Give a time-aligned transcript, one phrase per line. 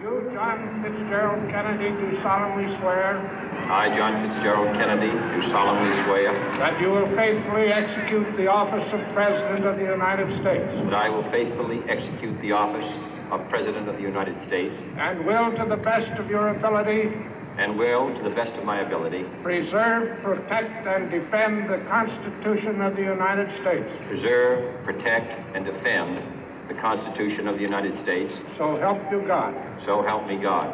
[0.00, 3.20] You, John Fitzgerald Kennedy, do solemnly swear
[3.68, 9.00] I, John Fitzgerald Kennedy, do solemnly swear that you will faithfully execute the office of
[9.12, 12.88] President of the United States that I will faithfully execute the office
[13.28, 17.12] of President of the United States and will, to the best of your ability,
[17.60, 22.96] and will, to the best of my ability, preserve, protect, and defend the Constitution of
[22.96, 23.84] the United States.
[24.08, 26.39] preserve, protect, and defend
[26.70, 28.30] the Constitution of the United States.
[28.56, 29.52] So help you God.
[29.86, 30.70] So help me God.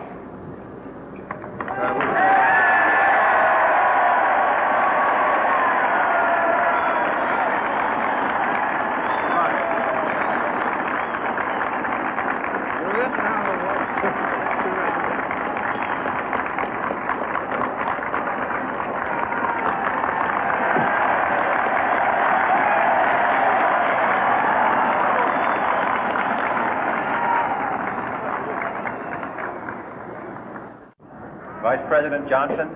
[31.66, 32.69] Vice President Johnson,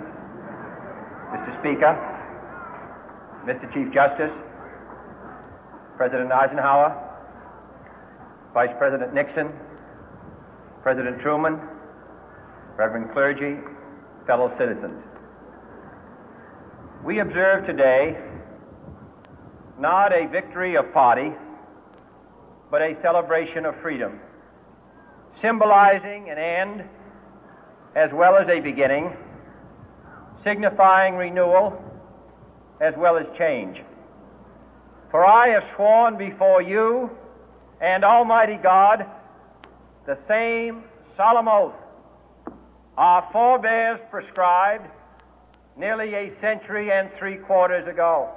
[1.30, 1.60] Mr.
[1.60, 1.94] Speaker,
[3.46, 3.72] Mr.
[3.72, 4.34] Chief Justice,
[5.96, 6.90] President Eisenhower,
[8.52, 9.52] Vice President Nixon,
[10.82, 11.60] President Truman,
[12.76, 13.62] Reverend clergy,
[14.26, 15.00] fellow citizens.
[17.04, 18.18] We observe today
[19.78, 21.30] not a victory of party,
[22.68, 24.18] but a celebration of freedom,
[25.40, 26.82] symbolizing an end
[27.96, 29.10] as well as a beginning,
[30.44, 31.82] signifying renewal
[32.80, 33.78] as well as change.
[35.10, 37.10] For I have sworn before you
[37.80, 39.06] and Almighty God
[40.06, 40.84] the same
[41.16, 41.74] solemn oath
[43.00, 44.86] our forebears prescribed
[45.74, 48.28] nearly a century and three quarters ago.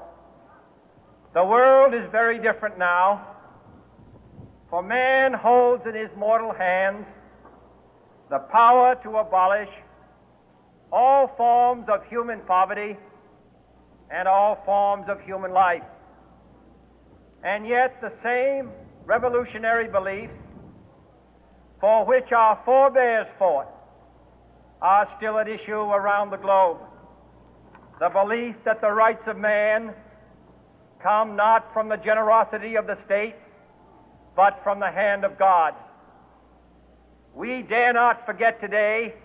[1.33, 3.27] The world is very different now,
[4.69, 7.05] for man holds in his mortal hands
[8.29, 9.67] the power to abolish
[10.93, 12.95] all forms of human poverty
[14.11, 15.81] and all forms of human life.
[17.43, 18.69] And yet, the same
[19.05, 20.33] revolutionary beliefs
[21.81, 23.67] for which our forebears fought
[24.83, 26.77] are still at issue around the globe.
[27.99, 29.93] The belief that the rights of man
[31.01, 33.35] come not from the generosity of the state,
[34.35, 35.73] but from the hand of God.
[37.33, 39.15] We dare not forget today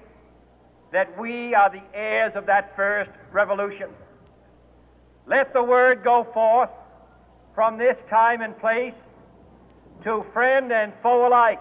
[0.92, 3.88] that we are the heirs of that first revolution.
[5.26, 6.70] Let the word go forth
[7.54, 8.94] from this time and place
[10.04, 11.60] to friend and foe alike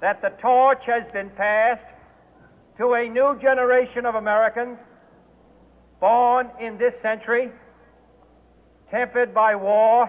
[0.00, 1.84] that the torch has been passed
[2.78, 4.78] to a new generation of Americans
[6.00, 7.50] born in this century,
[8.90, 10.08] tempered by war,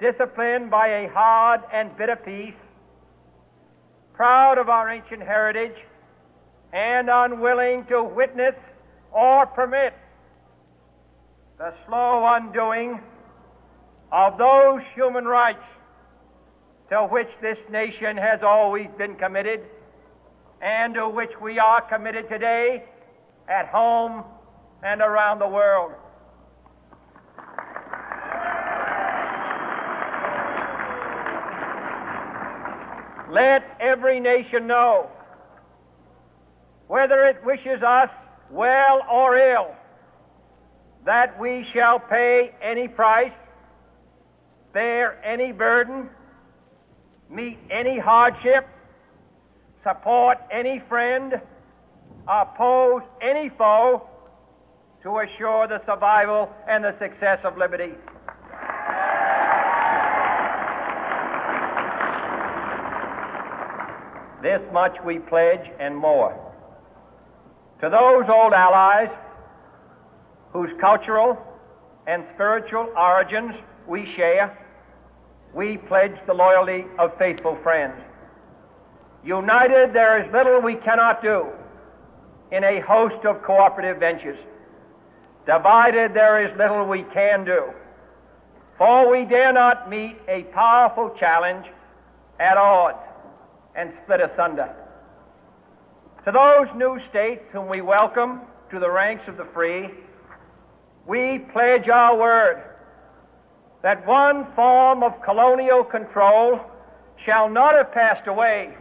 [0.00, 2.54] disciplined by a hard and bitter peace,
[4.14, 5.76] proud of our ancient heritage,
[6.74, 8.54] and unwilling to witness
[9.12, 9.94] or permit
[11.56, 13.00] the slow undoing
[14.10, 15.62] of those human rights
[16.90, 19.60] to which this nation has always been committed
[20.60, 22.82] and to which we are committed today
[23.48, 24.24] at home
[24.82, 25.92] and around the world.
[33.30, 35.08] Let every nation know,
[36.88, 38.10] whether it wishes us
[38.50, 39.74] well or ill,
[41.04, 43.32] that we shall pay any price,
[44.72, 46.08] bear any burden,
[47.30, 48.66] meet any hardship,
[49.82, 51.40] support any friend,
[52.28, 54.06] oppose any foe
[55.02, 57.92] to assure the survival and the success of liberty.
[64.42, 66.53] This much we pledge and more.
[67.84, 69.10] To those old allies
[70.54, 71.36] whose cultural
[72.06, 73.52] and spiritual origins
[73.86, 74.56] we share,
[75.52, 78.00] we pledge the loyalty of faithful friends.
[79.22, 81.48] United, there is little we cannot do
[82.52, 84.38] in a host of cooperative ventures.
[85.44, 87.64] Divided, there is little we can do.
[88.78, 91.66] For we dare not meet a powerful challenge
[92.40, 92.96] at odds
[93.74, 94.74] and split asunder.
[96.24, 98.40] To those new states whom we welcome
[98.70, 99.90] to the ranks of the free,
[101.06, 102.64] we pledge our word
[103.82, 106.60] that one form of colonial control
[107.26, 108.74] shall not have passed away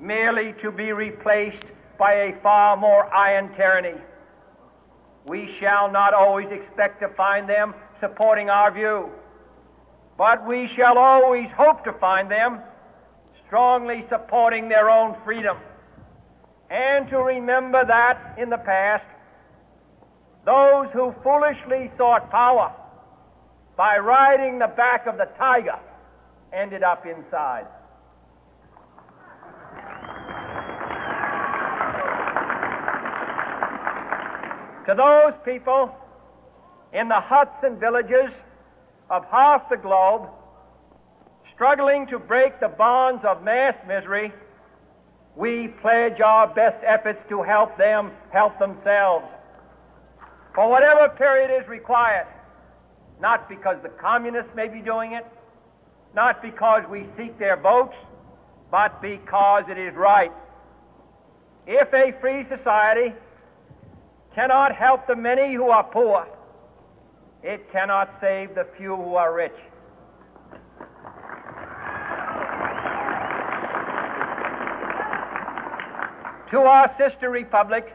[0.00, 1.66] merely to be replaced
[1.98, 4.00] by a far more iron tyranny.
[5.26, 9.10] We shall not always expect to find them supporting our view,
[10.16, 12.60] but we shall always hope to find them
[13.44, 15.56] strongly supporting their own freedom,
[16.70, 19.04] and to remember that in the past,
[20.44, 22.72] those who foolishly sought power
[23.76, 25.78] by riding the back of the tiger
[26.52, 27.66] ended up inside.
[34.86, 35.94] To those people
[36.92, 38.30] in the huts and villages
[39.10, 40.28] of half the globe
[41.54, 44.32] struggling to break the bonds of mass misery,
[45.36, 49.26] we pledge our best efforts to help them help themselves.
[50.54, 52.26] For whatever period is required,
[53.20, 55.26] not because the communists may be doing it,
[56.14, 57.96] not because we seek their votes,
[58.70, 60.30] but because it is right.
[61.66, 63.12] If a free society
[64.34, 66.26] cannot help the many who are poor,
[67.42, 69.56] it cannot save the few who are rich.
[76.54, 77.90] To our sister republics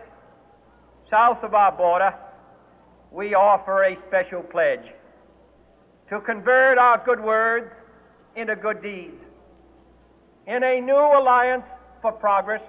[1.10, 2.14] south of our border,
[3.10, 4.84] we offer a special pledge
[6.10, 7.72] to convert our good words
[8.36, 9.16] into good deeds.
[10.46, 11.64] In a new alliance
[12.02, 12.62] for progress,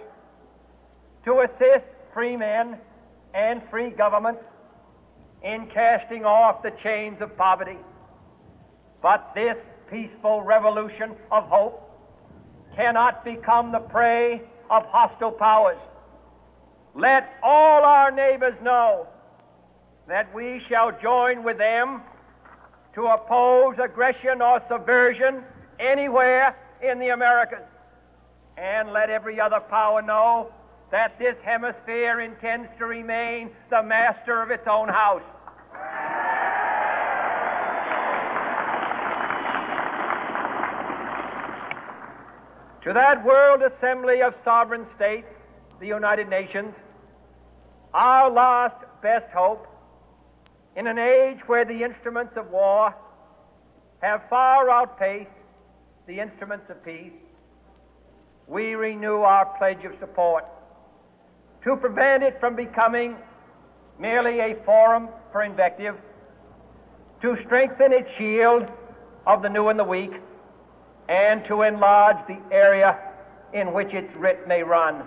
[1.24, 2.78] to assist free men
[3.34, 4.42] and free governments
[5.42, 7.78] in casting off the chains of poverty.
[9.02, 9.56] But this
[9.90, 11.82] peaceful revolution of hope
[12.76, 15.78] cannot become the prey of hostile powers.
[16.94, 19.06] Let all our neighbors know
[20.08, 22.02] that we shall join with them
[22.94, 25.42] to oppose aggression or subversion
[25.78, 27.66] anywhere in the Americas.
[28.56, 30.52] And let every other power know
[30.90, 35.22] that this hemisphere intends to remain the master of its own house.
[42.84, 45.26] To that World Assembly of Sovereign States,
[45.80, 46.72] the United Nations,
[47.92, 49.66] our last best hope
[50.76, 52.94] in an age where the instruments of war
[54.00, 55.28] have far outpaced
[56.06, 57.12] the instruments of peace,
[58.46, 60.46] we renew our pledge of support
[61.64, 63.16] to prevent it from becoming
[63.98, 65.96] merely a forum for invective,
[67.20, 68.66] to strengthen its shield
[69.26, 70.12] of the new and the weak,
[71.10, 72.96] and to enlarge the area
[73.52, 75.02] in which its writ may run.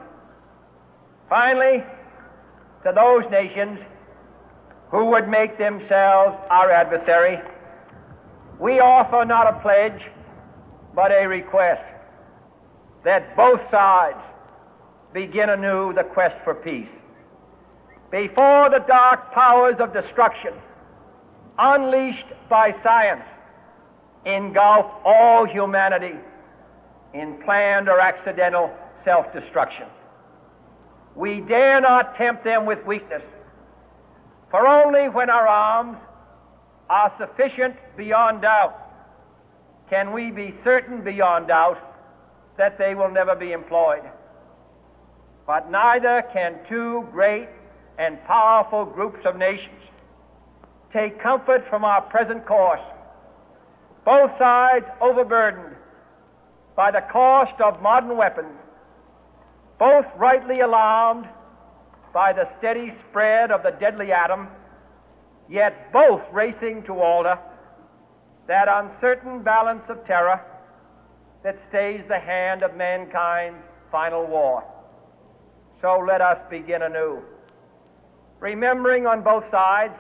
[1.29, 1.81] Finally,
[2.83, 3.79] to those nations
[4.91, 7.39] who would make themselves our adversary,
[8.59, 10.01] we offer not a pledge,
[10.93, 11.81] but a request
[13.05, 14.19] that both sides
[15.13, 16.89] begin anew the quest for peace.
[18.11, 20.53] Before the dark powers of destruction,
[21.57, 23.23] unleashed by science,
[24.25, 26.17] engulf all humanity
[27.13, 28.71] in planned or accidental
[29.03, 29.87] self destruction.
[31.15, 33.21] We dare not tempt them with weakness,
[34.49, 35.97] for only when our arms
[36.89, 38.83] are sufficient beyond doubt
[39.89, 41.77] can we be certain beyond doubt
[42.57, 44.01] that they will never be employed.
[45.45, 47.47] But neither can two great
[47.99, 49.81] and powerful groups of nations
[50.93, 52.81] take comfort from our present course,
[54.05, 55.75] both sides overburdened
[56.75, 58.57] by the cost of modern weapons,
[59.79, 61.27] both rightly alarmed
[62.13, 64.47] by the steady spread of the deadly atom,
[65.49, 67.37] yet both racing to alter
[68.47, 70.41] that uncertain balance of terror
[71.43, 74.63] that stays the hand of mankind's final war.
[75.81, 77.21] So let us begin anew,
[78.39, 79.93] remembering on both sides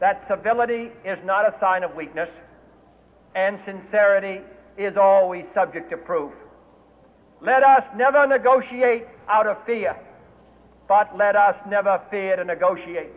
[0.00, 2.28] that civility is not a sign of weakness,
[3.38, 4.40] and sincerity
[4.76, 6.32] is always subject to proof.
[7.40, 9.96] Let us never negotiate out of fear,
[10.88, 13.12] but let us never fear to negotiate.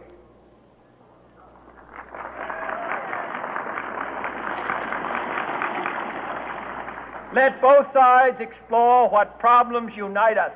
[7.33, 10.53] Let both sides explore what problems unite us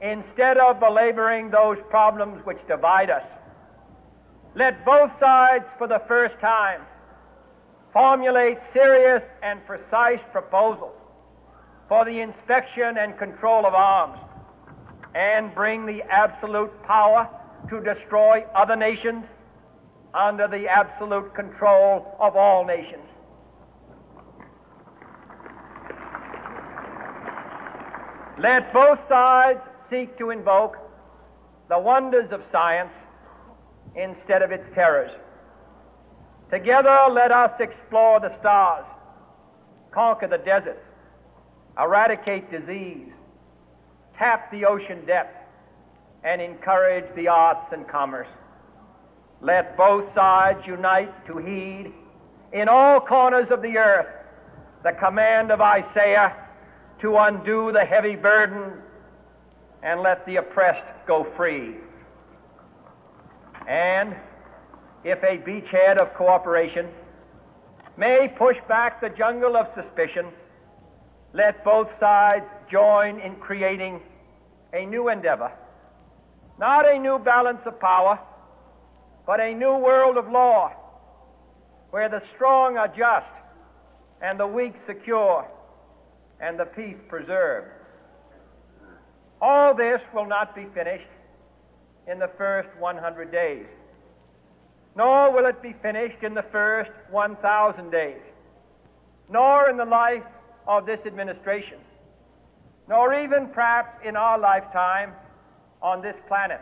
[0.00, 3.26] instead of belaboring those problems which divide us.
[4.56, 6.80] Let both sides, for the first time,
[7.96, 10.92] formulate serious and precise proposals
[11.88, 14.18] for the inspection and control of arms
[15.14, 17.26] and bring the absolute power
[17.70, 19.24] to destroy other nations
[20.12, 23.08] under the absolute control of all nations.
[28.38, 30.76] Let both sides seek to invoke
[31.70, 32.92] the wonders of science
[33.94, 35.12] instead of its terrors.
[36.50, 38.84] Together, let us explore the stars,
[39.90, 40.84] conquer the deserts,
[41.78, 43.12] eradicate disease,
[44.16, 45.36] tap the ocean depth,
[46.22, 48.28] and encourage the arts and commerce.
[49.40, 51.92] Let both sides unite to heed
[52.52, 54.06] in all corners of the earth
[54.82, 56.34] the command of Isaiah
[57.00, 58.72] to undo the heavy burden
[59.82, 61.76] and let the oppressed go free.
[63.68, 64.14] And
[65.06, 66.88] if a beachhead of cooperation
[67.96, 70.26] may push back the jungle of suspicion,
[71.32, 74.00] let both sides join in creating
[74.72, 75.52] a new endeavor,
[76.58, 78.18] not a new balance of power,
[79.28, 80.72] but a new world of law
[81.90, 83.30] where the strong are just
[84.20, 85.46] and the weak secure
[86.40, 87.68] and the peace preserved.
[89.40, 91.06] All this will not be finished
[92.10, 93.66] in the first 100 days,
[94.96, 98.22] nor will it be finished in the first 1,000 days,
[99.30, 100.24] nor in the life
[100.66, 101.78] of this administration,
[102.88, 105.12] nor even perhaps in our lifetime
[105.82, 106.60] on this planet.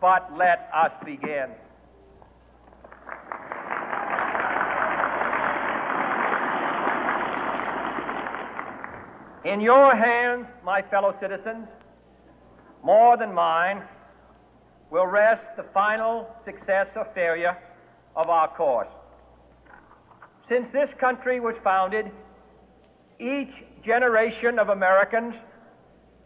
[0.00, 1.50] But let us begin.
[9.44, 11.66] In your hands, my fellow citizens,
[12.84, 13.82] more than mine,
[14.92, 17.56] will rest the final success or failure
[18.14, 18.92] of our course.
[20.50, 22.10] Since this country was founded,
[23.18, 23.48] each
[23.86, 25.34] generation of Americans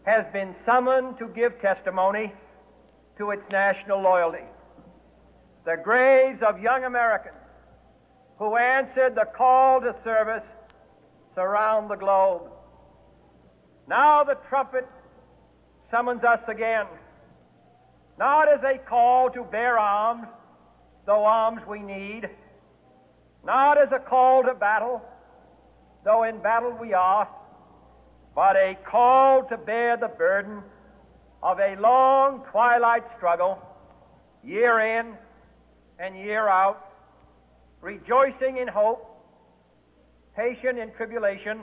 [0.05, 2.33] has been summoned to give testimony
[3.17, 4.43] to its national loyalty.
[5.65, 7.35] The graves of young Americans
[8.37, 10.43] who answered the call to service
[11.35, 12.51] surround the globe.
[13.87, 14.85] Now the trumpet
[15.89, 16.85] summons us again,
[18.17, 20.27] not as a call to bear arms,
[21.05, 22.29] though arms we need,
[23.45, 25.01] not as a call to battle,
[26.03, 27.27] though in battle we are,
[28.35, 30.61] but a call to bear the burden
[31.43, 33.59] of a long twilight struggle,
[34.43, 35.13] year in
[35.99, 36.91] and year out,
[37.81, 39.03] rejoicing in hope,
[40.35, 41.61] patient in tribulation,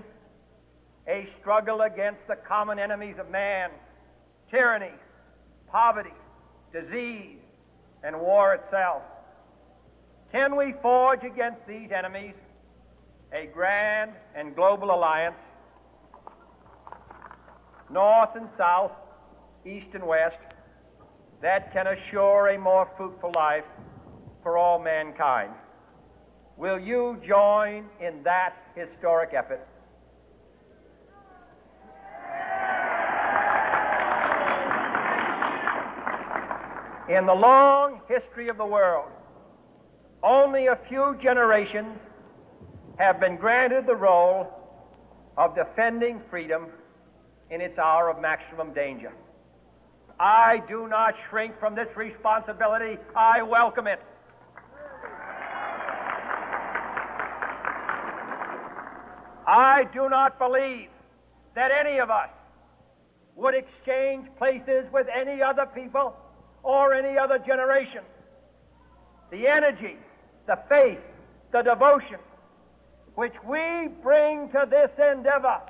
[1.09, 3.71] a struggle against the common enemies of man
[4.51, 4.93] tyranny,
[5.71, 6.15] poverty,
[6.75, 7.39] disease,
[8.03, 9.03] and war itself.
[10.33, 12.35] Can we forge against these enemies
[13.33, 15.37] a grand and global alliance,
[17.91, 18.91] north and south,
[19.65, 20.37] east and west,
[21.41, 23.65] that can assure a more fruitful life
[24.43, 25.53] for all mankind?
[26.57, 29.67] Will you join in that historic effort?
[37.09, 39.11] In the long history of the world,
[40.23, 41.99] only a few generations
[42.99, 44.49] have been granted the role
[45.37, 46.69] of defending freedom
[47.51, 49.13] in its hour of maximum danger.
[50.19, 52.97] I do not shrink from this responsibility.
[53.15, 54.01] I welcome it.
[59.47, 60.89] I do not believe
[61.55, 62.31] that any of us
[63.37, 66.17] would exchange places with any other people
[66.65, 68.03] or any other generation.
[69.31, 69.97] The energy,
[70.47, 70.99] the faith,
[71.53, 72.19] the devotion
[73.15, 75.61] which we bring to this endeavor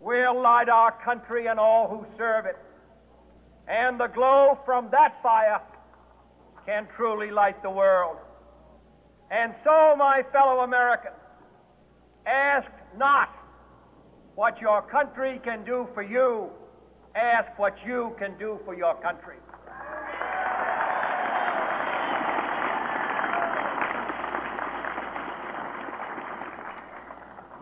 [0.00, 2.56] will light our country and all who serve it.
[3.68, 5.60] And the glow from that fire
[6.66, 8.16] can truly light the world.
[9.30, 11.14] And so, my fellow Americans,
[12.26, 13.30] ask not
[14.34, 16.50] what your country can do for you,
[17.14, 19.36] ask what you can do for your country.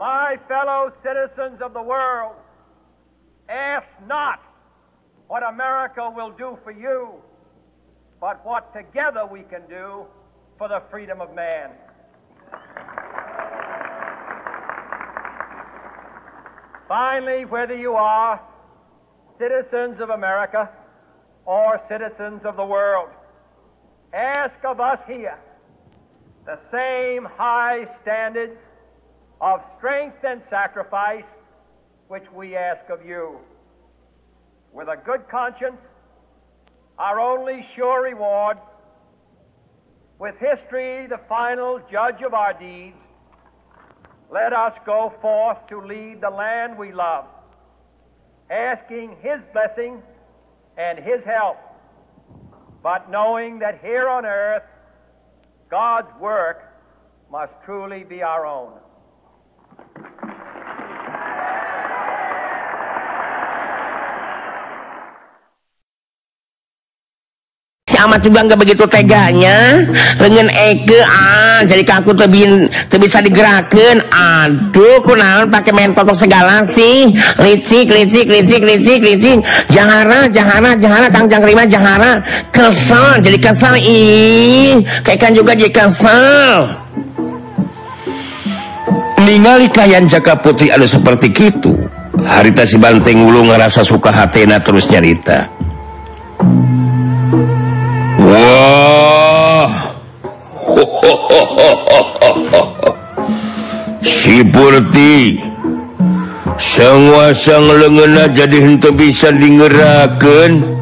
[0.01, 2.33] My fellow citizens of the world,
[3.51, 4.41] ask not
[5.29, 7.17] what America will do for you,
[8.19, 10.07] but what together we can do
[10.57, 11.73] for the freedom of man.
[16.89, 18.41] Finally, whether you are
[19.39, 20.71] citizens of America
[21.45, 23.11] or citizens of the world,
[24.15, 25.39] ask of us here
[26.47, 28.57] the same high standards
[29.41, 31.25] of strength and sacrifice
[32.09, 33.39] which we ask of you.
[34.73, 35.79] With a good conscience,
[36.99, 38.59] our only sure reward,
[40.19, 42.97] with history the final judge of our deeds,
[44.31, 47.25] let us go forth to lead the land we love,
[48.51, 50.03] asking His blessing
[50.77, 51.57] and His help,
[52.83, 54.63] but knowing that here on earth,
[55.71, 56.63] God's work
[57.31, 58.73] must truly be our own.
[68.07, 69.85] amat juga nggak begitu teganya.
[70.17, 77.13] Lengan eke ah jadi kaku tebin bisa digerakkan aduh kunaon pakai main kotor segala sih.
[77.41, 79.39] Licik licik licik licik licik.
[79.73, 82.25] Jahara jahara jahara kang jangrima jahara.
[82.53, 84.81] Kesel jadi kesel ih.
[85.05, 86.73] Kayak kan juga jadi kesel.
[89.31, 91.71] ningali kayan jaka putri ada seperti gitu.
[92.27, 95.47] Harita si banteng ulu ngerasa suka hatena terus nyarita.
[98.19, 99.71] Wah.
[104.01, 105.41] Si sipurti
[106.61, 110.80] sang lengena jadi untuk bisa digeraken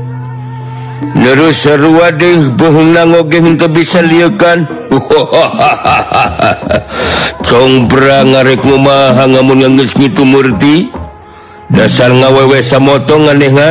[2.58, 3.38] bohongnge
[3.70, 4.66] bisa liukan
[7.46, 10.90] compra ngarek rumahngamun geus kitu murti.
[11.68, 13.70] Dasar ngawewe samotong aneh ha?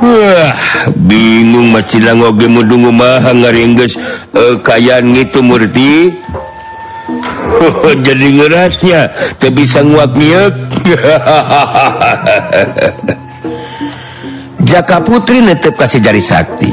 [0.00, 0.52] Wah
[0.92, 3.96] bingung masih oge mudung kumaha ngarengges
[4.36, 6.20] uh, e, kayaan gitu murti.
[8.06, 10.54] Jadi ngerasnya teu bisa nguak miek
[14.70, 16.70] Jaka Putri netep kasih jari Sakti.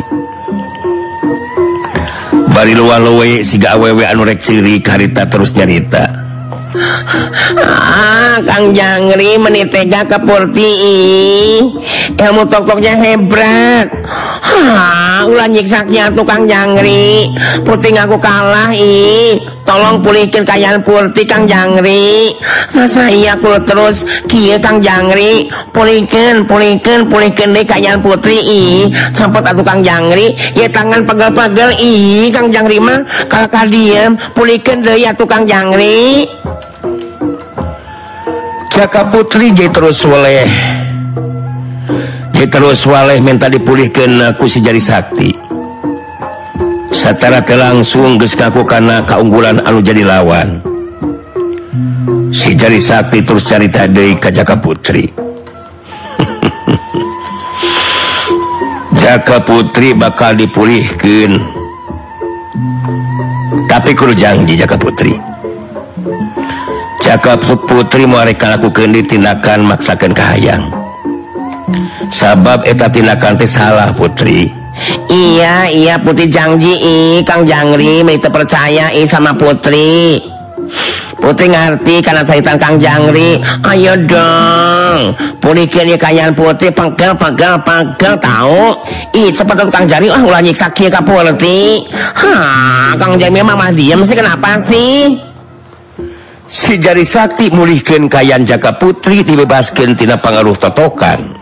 [2.54, 6.27] Bari luwe siga awewe anurek ciri karita terus nyarita.
[7.58, 10.72] ah, Kang Jangri menitega kepurti
[12.18, 13.88] ilmu tokohnya hebrat.
[14.68, 17.30] Ah, ulah nyiksaknya tukang Jangri.
[17.64, 19.38] Puting ngaku kalah ih.
[19.68, 22.32] Tolong pulihkan kayaan purti Kang Jangri.
[22.72, 24.08] Masa iya kulo terus?
[24.32, 25.52] Kia Kang Jangri.
[25.76, 28.88] Pulihkan pulihkan pulihkan deh kayaan putri ih.
[29.12, 30.34] Sampai tak Kang Jangri.
[30.56, 32.32] Ya tangan pegel-pegel ih.
[32.32, 36.26] Kang Jangri mah kalau kadiam pulihkan deh ya tukang Jangri.
[38.78, 40.46] caka Putri J terus waleh.
[43.18, 45.34] Minta dipulihkan aku si jari Sakti.
[46.94, 50.62] Secara langsung gekaku karena keunggulan anu jadi lawan.
[52.30, 55.10] Si jari Sakti terus cari tadi ke Jaka Putri.
[59.02, 61.42] Jaka Putri bakal dipulihkan
[63.66, 65.37] tapi kru janji Jaka Putri.
[67.08, 70.68] Jaka Putri mereka lakukan di tindakan maksakan kahayang.
[72.12, 74.52] Sabab eta tindakan teh salah Putri.
[75.08, 80.20] Iya iya Putri janji ih Kang Jangri itu percaya ih sama Putri.
[81.16, 83.40] Putri ngerti karena cerita Kang Jangri.
[83.64, 85.16] Ayo dong.
[85.40, 88.84] Pulihkan ya kayaan Putri pegel pegel pegel tahu
[89.16, 91.88] ih seperti Kang Jangri ah ulah nyiksa kia Putri.
[92.20, 95.27] Hah Kang Jangri mah diam sih kenapa sih
[96.48, 101.36] si jari Sakti mulihkan kayan Jaka Putri dibebaskan tina pengaruh totokan.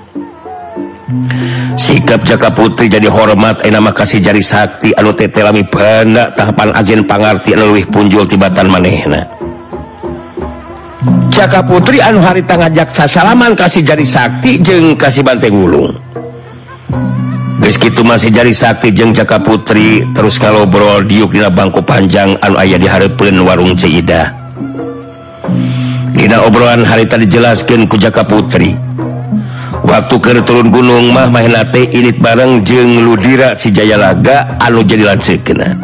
[1.78, 7.06] Sikap Jaka Putri jadi hormat eh, enama kasih jari Sakti anu anutetelami bana tahapan ajen
[7.06, 9.22] pangarti luwih punjul tibatan manehna.
[11.30, 15.94] Jaka Putri anu hari tangan jaksa salaman kasih jari Sakti jeng kasih banteng gulung
[17.86, 22.82] begitu masih jari Sakti jeng Jaka Putri terus kalau bro diukdina bangku panjang anu ayah
[22.82, 24.45] diharapkan warung Cedah
[26.16, 28.74] Dina obrolan hari tadi dijelaskan ku Jaka Putri.
[29.86, 35.78] Waktu ke turun gunung mah mainate init bareng jeng ludira si Jayalaga anu jadi lansekna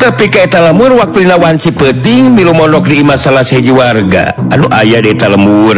[0.00, 4.32] tapi kayak lemur waktu lawan si peting milu monok di masalah seji warga.
[4.48, 5.76] Anu ayah di lemur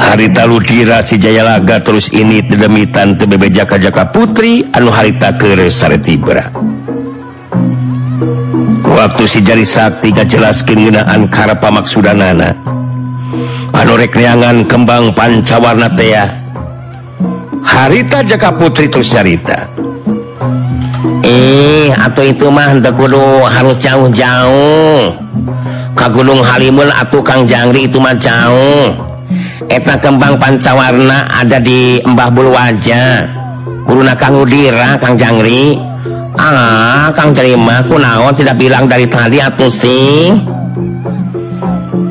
[0.00, 6.00] harita ludira si Jayalaga terus ini demitan tebebe Jaka Jaka Putri anu harita keres sare
[6.00, 6.48] tibra.
[8.98, 12.50] waktu si jari Sakti gak jelas keginaan kar pamaksudanana
[13.70, 16.48] anorekreangan kembang pancawarna tea
[17.68, 19.68] harita jaka putri terus carita.
[21.22, 25.14] Eh atau itu mah kudu harus jauh-jauh.
[25.94, 28.94] Ka Gunung Halimun atau Kang Jangri itu mah jauh.
[29.68, 33.26] Eta kembang pancawarna ada di Mbah Bulwaja.
[33.84, 35.87] Guruna Kang Udira Kang Jangri.
[36.38, 40.30] Ah, Kang terima aku naon tidak bilang dari tadi atau sih?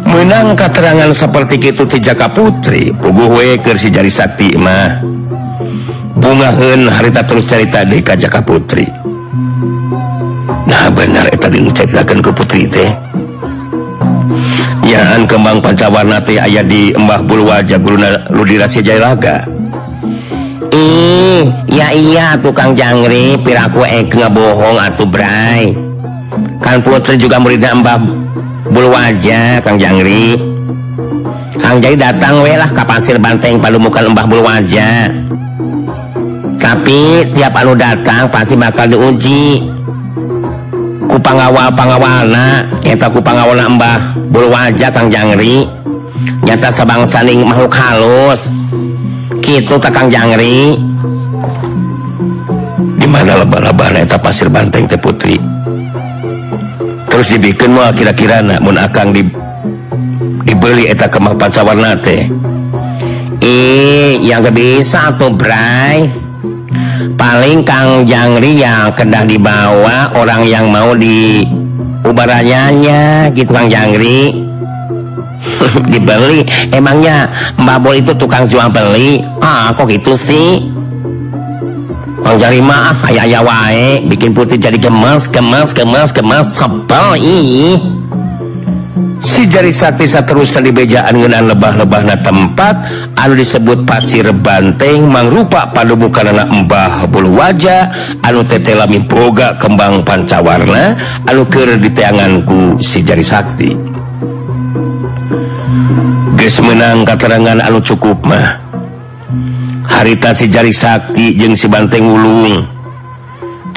[0.03, 4.99] Menang keterangan seperti itu ti Jaka Putri puguh we keur si jari Sakti mah.
[6.19, 8.83] Bungaheun harita terus cerita Deka Jaka Putri.
[10.67, 12.91] Nah benar tadi menceritakan ke Putri teh.
[14.87, 19.43] Yaan kembang pancawarna teh aya di Embah Bulwaja Guruna Ludira Sejailaga
[20.71, 21.39] Ih Iya
[21.71, 23.39] ya iya tukang jangri.
[23.39, 25.71] Piraku ek ngebohong atau berai.
[26.57, 27.97] kan putri juga muridnya Mbak
[28.75, 30.35] bulu wajah Kang Jangri.
[31.55, 35.07] Kang jadi datang welah ke pasir banteng palu muka lembah bulu wajah
[36.57, 39.63] tapi tiap anu datang pasti bakal diuji
[41.07, 45.63] kupangawal pangawalna kita kupangawalna Mbah bulu wajah Kang Jangri.
[46.43, 48.51] Nyata sebangsa ning makhluk halus.
[49.39, 50.75] Gitu takang Jangri.
[53.17, 55.33] mana lebah-lebah neta pasir Banteng teh Putri.
[57.09, 59.25] Terus dibikin mau kira-kira nak mun akang di
[60.45, 62.29] dibeli eta kemampan sawarna teh.
[63.41, 66.05] Ih yang gak bisa tuh Bray.
[67.17, 71.41] Paling Kang Jangri yang kedah dibawa orang yang mau di
[72.05, 74.45] ubaranyanya gitu Kang Jangri.
[75.89, 76.45] Dibeli.
[76.69, 79.25] Emangnya Mbak Bol itu tukang jual beli?
[79.41, 80.76] Ah kok gitu sih?
[82.35, 84.03] Jarima aya wae.
[84.03, 86.47] Bikin putih jadi gemes, gemes, gemes, gemes.
[86.59, 87.79] Sebel ih
[89.17, 92.85] si jari sakti saterusan di bejaan ngeunaan lebah-lebah na tempat
[93.17, 97.89] anu disebut pasir banteng mangrupa padubukan anak embah bulu wajah
[98.21, 103.73] anu tete lami boga kembang pancawarna anu keur diteanganku si jari sakti.
[106.37, 108.66] Geus menang katerangan anu cukup mah.
[109.87, 112.77] harita si jari Sakti jeung si Banteng Wulung.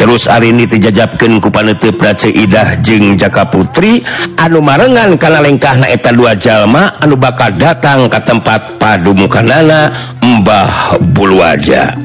[0.01, 4.01] Terus hari ini dijajabkan ku panete Prace Idah jeung Jaka Putri.
[4.41, 9.93] Anu marengan karena lengkah naeta dua jalma anu bakal datang ke tempat padumukanana
[10.25, 12.01] Mbah Bulwaja.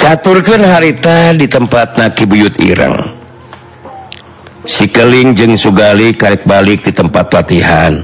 [0.00, 2.96] caturkan harita di tempat Naki Buyut Irang
[4.64, 8.00] sikeling jeng Sugali karek balik di tempat latihan.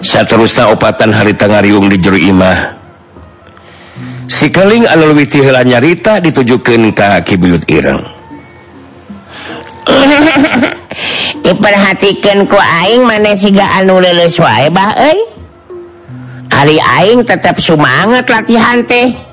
[0.00, 2.76] Seterusnya opatan harita ngariung di juru imah.
[4.28, 8.20] Sikeling analwiti hela nyarita ditujukan ke Aki Buyut Irang
[11.40, 15.18] diperhatikan ku aing mana siga anu leles wae bah euy.
[16.52, 19.29] Hari aing tetap semangat latihan teh.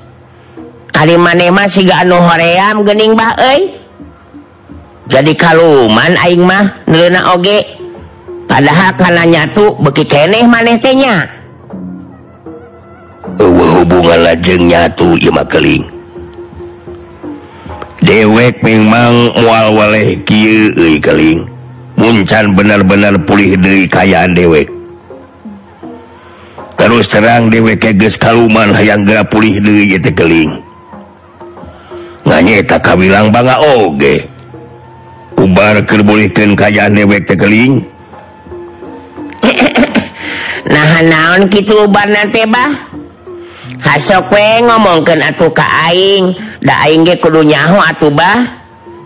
[0.92, 3.72] kali manema si anu hoream gening bah e.
[5.08, 7.78] jadi kaluman aing mah nuna oge.
[8.48, 11.28] Padahal karena nyatu beki keneh manehnya
[13.38, 15.84] hubungan lajeng nyatu ima keling
[18.02, 21.46] dewek memang mualwaleh kieu euy keling
[21.94, 24.70] muncan benar-benar pulih deui kayaan dewek.
[26.78, 30.67] Terus terang dewek geus kaluman hayang geura pulih deui teh keling
[32.28, 34.28] nanyata ka bilang bang oge.
[35.38, 37.78] Ubar kebulikan kajaan dewek tekeling
[40.74, 42.74] nah naon gitu uban teba
[43.78, 46.34] hasok we ngomongkan atuh ka aing.
[46.58, 48.44] Da aing ge kudu nyaho atuh bah.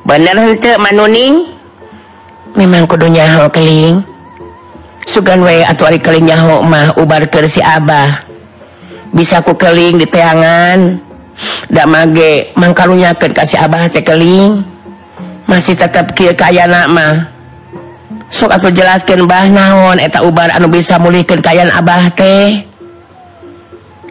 [0.02, 1.46] Bener henteu manuning
[2.58, 4.02] memang kudu nyaho keling
[5.06, 8.24] sugan we atuh ari keling nyaho mah ubar keur si abah.
[9.12, 11.11] Bisa ku keling di teangan.
[11.70, 14.62] damage mangkarunyakan kasih Abah teh keling
[15.46, 17.28] masih tetap ki kaya mah.
[18.32, 22.64] Sok aku jelaskan bah naon eta ubar anu bisa mulihkan kayaan Abah teh.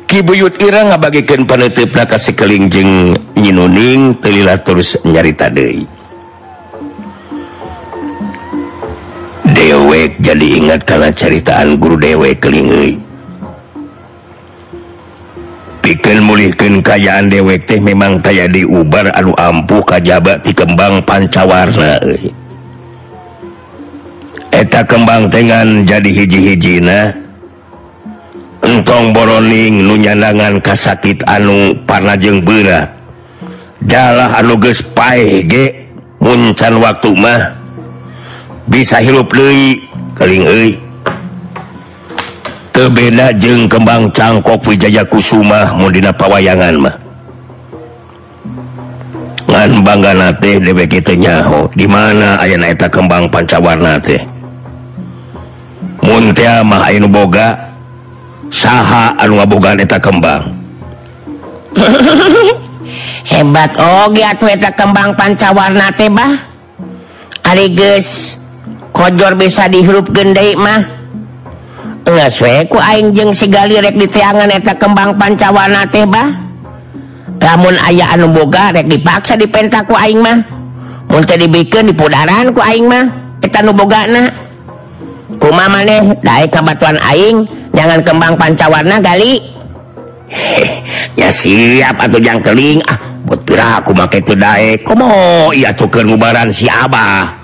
[0.06, 5.88] Kibuyut Ira ngabagikan penutup kasih keling jeng nyinuning telilah terus nyarita deui.
[9.52, 13.02] Dewek jadi ingat karena ceritaan guru dewek keling
[15.82, 21.98] piken mulihkan kayaan dewek teh memang kayak diubar anu ampuh kajjabat di kembang pancawarna
[24.62, 27.17] eta kembang dengan jadi hiji-hijina.
[28.62, 32.94] Entong boroning nunyanangan kasakit anu panajeng berat
[33.82, 35.41] dalah anu gespai
[36.22, 37.58] muncan waktu mah.
[38.70, 39.82] Bisa hirup Lui
[40.13, 40.46] keling
[42.72, 46.96] terbeda jeng kembang cangkok Wijaya Kusuma mudina pawayangan mah.
[49.52, 51.68] Ngan bangga nate DBK nyaho.
[51.76, 54.24] Di mana aya naeta kembang pancawarna teh
[56.02, 57.54] Muntia mah anu boga
[58.50, 60.50] saha anu ngabogaan eta kembang.
[63.32, 66.34] Hebat oge atuh eta kembang pancawarna teh bah.
[67.46, 68.40] Ari geus
[68.96, 71.01] kojor bisa dihirup gendai mah.
[72.67, 76.30] ku Aing jeung sigali rek diteangan eta kembang pancawana tebah
[77.41, 80.39] lamun aya anu boga rek dipaksa dipenta ku Aing mah.
[81.12, 83.06] Untuk dibikin di pudaran ku Aing mah.
[83.41, 84.30] Eta nu bogana
[85.41, 89.39] kumaha maneh daek kabatuan Aing jangan kembang pancawana gali.
[91.19, 92.80] Ya siap atau jangan keling.
[92.88, 93.12] Ah
[93.43, 97.36] pira aku make itu daek komo iya tuh kebaran si Abah.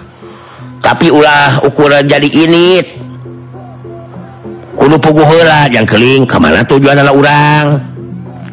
[0.80, 2.80] Tapi ulah ukuran jadi ini
[4.78, 7.68] kudu pugu heula yang keling kemana tujuan anak urang?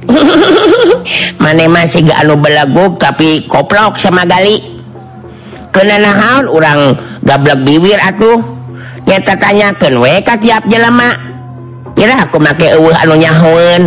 [1.42, 4.60] Mane masih gak anu belaguk tapi koplok sama gali.
[5.68, 8.40] Kena nahan orang gablek bibir atuh.
[9.04, 11.12] Nyata tanyakan weka tiap jelema?
[11.92, 13.82] Kira aku make eueuh anu nyahoeun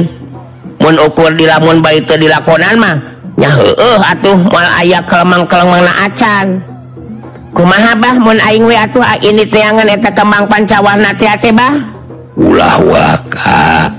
[0.77, 2.95] mun ukur di lamun bayi teu dilakonan mah
[3.35, 6.47] nyaheeh atuh moal aya kelemang-kelemang na acan.
[7.51, 11.96] Kumaha bah mun aing we atuh ah, ini teangan eta kembang pancawarna teh bah.
[12.37, 13.89] ulah waka.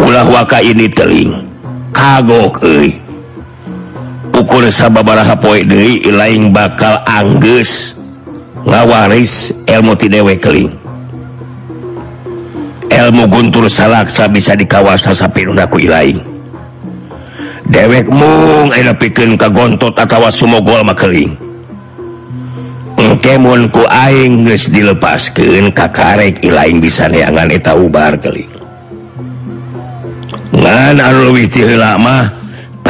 [0.00, 1.44] Ulah waka ini teling.
[1.92, 2.96] Kagok euy.
[4.32, 7.92] Ukur sababaraha poe deui lain bakal anggeus
[8.64, 10.72] ngawaris ilmu ti dewe keling.
[12.90, 16.18] Ilmu guntur salaksa bisa dikawasa sapiruna ku ilaing.
[17.70, 21.49] Dewek mung aya pikeun kagontot atawa sumogol makeling
[23.20, 28.50] kemunku aing geus dilepaskeun ka karek ilaing bisa neangan eta ubar keling
[30.50, 32.40] ngan anu leuwih ti heula mah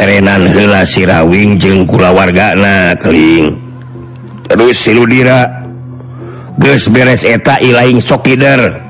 [0.01, 3.53] perenan heula sirawing jeng kula wargana keling.
[4.49, 5.47] Terus siludira
[6.59, 8.81] geus beres eta ilaing sokider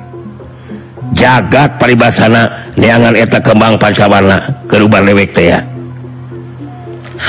[1.14, 5.60] jagat paribasana neangan eta kembang pancawarna keruban lewek teh ya.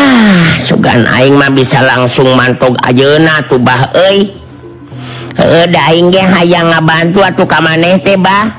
[0.01, 4.33] Ah, sugan aing mah bisa langsung mantuk ayeuna tuh bah euy.
[5.37, 8.57] Heueuh da aing ge hayang ngabantu atuh ka maneh teh bah.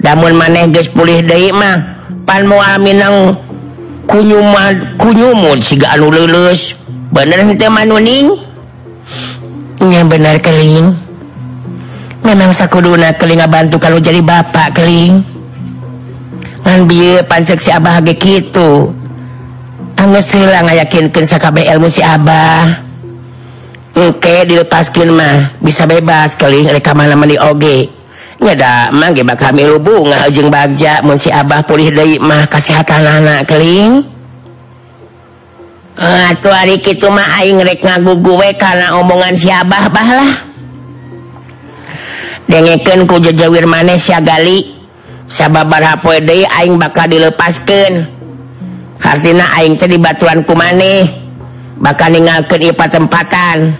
[0.00, 1.80] Damun maneh geus pulih deui mah
[2.24, 3.36] pan moal minang
[4.08, 6.76] kunyumad kunyumud siga anu leuleus.
[7.10, 8.36] Bener henteu manuning
[9.80, 10.92] nya bener keling
[12.20, 15.24] memang sakuduna keling ngabantu kalau jadi bapak keling
[16.60, 18.92] ngan bieu pancek si abah ge kitu.
[20.00, 22.88] Angesilah ngayakinkan sakabeh ilmu si Abah.
[23.92, 27.92] Engke dilepaskin mah bisa bebas keling reka mana meni oge.
[28.40, 33.04] Nyada mah ge bakal milu bunga ngajeng bagja mun si Abah pulih deui mah kasehatan
[33.04, 34.00] anak keling.
[36.00, 40.32] Ah, atuh ari kitu mah aing rek ngagugu we kana omongan si Abah bah lah.
[42.48, 44.80] Dengekeun ku jejawir maneh si Gali.
[45.28, 48.19] Sababaraha poe deui aing bakal dilepaskeun.
[49.00, 51.08] Hartinaing tadi batuanku maneh.
[51.80, 53.72] Bakal tinggal ieu patempatan.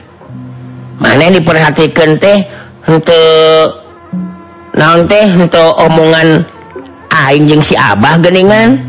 [1.01, 2.45] Maneh diperhatikeun teh
[2.85, 3.25] henteu
[4.77, 6.45] naon teh henteu omongan
[7.09, 8.81] aing jeung si Abah geningan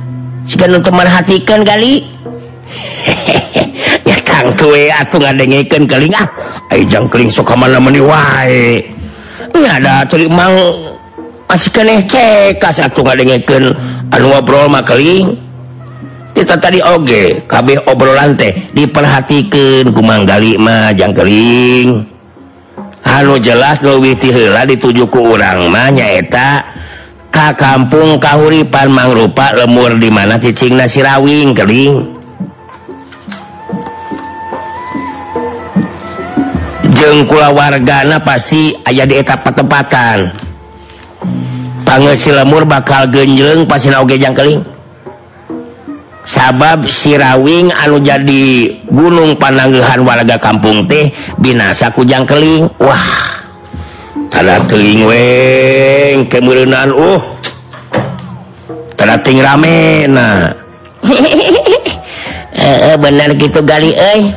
[0.48, 2.04] sikan untuk merhatikeun kali.
[4.02, 6.28] Ya kang kue atuh ngadengekeun keling ah.
[6.74, 8.82] Aing jang keling sok mana meni wae.
[9.56, 10.52] Ada tuli mang
[11.48, 12.60] masih keneh cek.
[12.60, 13.72] Kas atuh ngadengekeun
[14.12, 15.51] anu ngobrol mah keling.
[16.32, 22.08] kita tadi oge kabeh obrolan teh diperhatikan kumanggallima jang kering
[23.08, 26.64] anu jelas luwitila dituju ke urang manyaeta
[27.32, 32.20] Ka kampung Kahuripan mangrupa lemur di mana cicing nasirawing kering
[36.92, 40.30] jengkula wargana pasti aya di etap petempatan.
[41.82, 44.62] Pangesi lemur bakal genjeng pasti naogejang keling.
[46.32, 52.72] sabab sirawing anu jadi gunung pananggehan warga kampung teh binasa kujang keling.
[52.80, 53.44] Wah
[54.32, 57.24] tanda teling weng kemerenan uh.
[58.96, 60.56] Tanda rame nah
[62.56, 64.32] eh, eh, bener gitu gali eh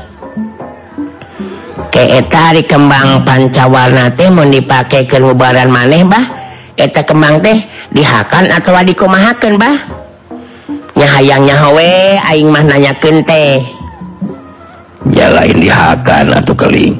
[1.94, 2.26] ke
[2.66, 5.22] kembang pancawarna teh mau dipakai ke
[5.70, 6.42] maneh bah.
[6.74, 7.54] Eta kembang teh
[7.94, 10.03] dihakan atau dikumahakan bah.
[11.02, 13.66] hayangnya Hwe Aing mah nanya kente
[15.04, 16.96] nyalain dihakan atau keling.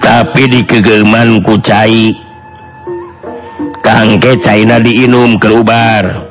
[0.00, 2.12] Tapi di kegeman kucai
[3.80, 6.28] kangke China diinum keluar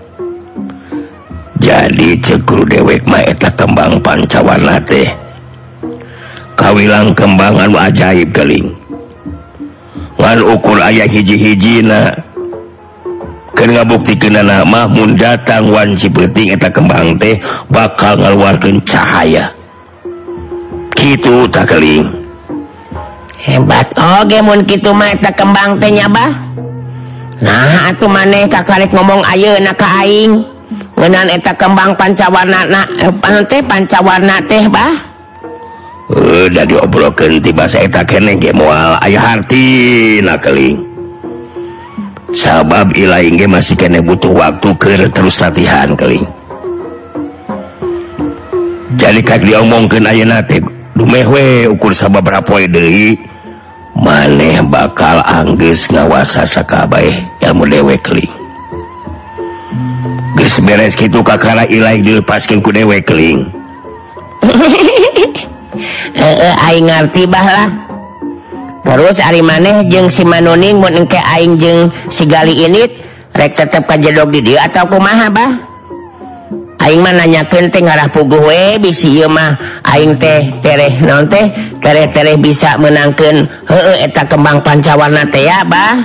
[1.58, 5.10] jadi cekur dewek maeta kembang pancawana teh.
[6.54, 8.76] Kawilang kembangan ajaib keling.
[10.20, 12.33] Ngan ukur ayah hiji-hijina
[13.86, 14.30] bukti ke
[14.66, 17.38] Mahmun datang wanci Cipeting eta kembang teh
[17.70, 19.54] bakal ngaluarkan cahaya.
[20.98, 22.10] Gitu tak keling.
[23.44, 23.92] Hebat.
[23.96, 26.32] Oke oh, gitu mata kembang tehnya bah?
[27.44, 30.44] Nah atuh maneh kakak ngomong ayo naka aing.
[30.94, 34.94] Ngenan eta kembang pancawarna na, eh, pancawarna teh bah?
[36.14, 40.93] Udah diobrokan tiba saya tak kene gemual ayah harti nakeling
[42.34, 46.26] sabab Iinge masih kene butuh waktu ke terus latihan keling
[48.98, 50.10] jadi diomongkan
[50.94, 53.18] dumewe ukur sahabatpoi De
[53.98, 57.02] maneh bakal Angges ngawasa Sakaba
[57.42, 58.44] ilmu dewek keling
[60.62, 63.48] beres gitu Kakara Iai dilepaskin ku dewek keling.
[66.84, 67.70] Ngerti bahlah
[68.84, 72.84] terus Ari maneh jeung si Manuning mau aing jeung sigali ini
[73.34, 75.52] rek tetap tetep kajedog di dia atau kumaha bah?
[76.84, 79.56] Aing mah nanyakeun teh ngarah pugu we bisi ieu mah
[79.88, 81.48] aing teh tereh non teh?
[81.80, 85.96] Tereh-tereh bisa menangkan heueuh eta kembang pancawarna teh ya bah?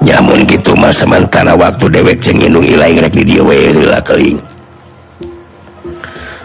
[0.00, 4.40] Nyamun gitu mah sementara waktu dewek ceng indung ilaing rek di dia we lah keling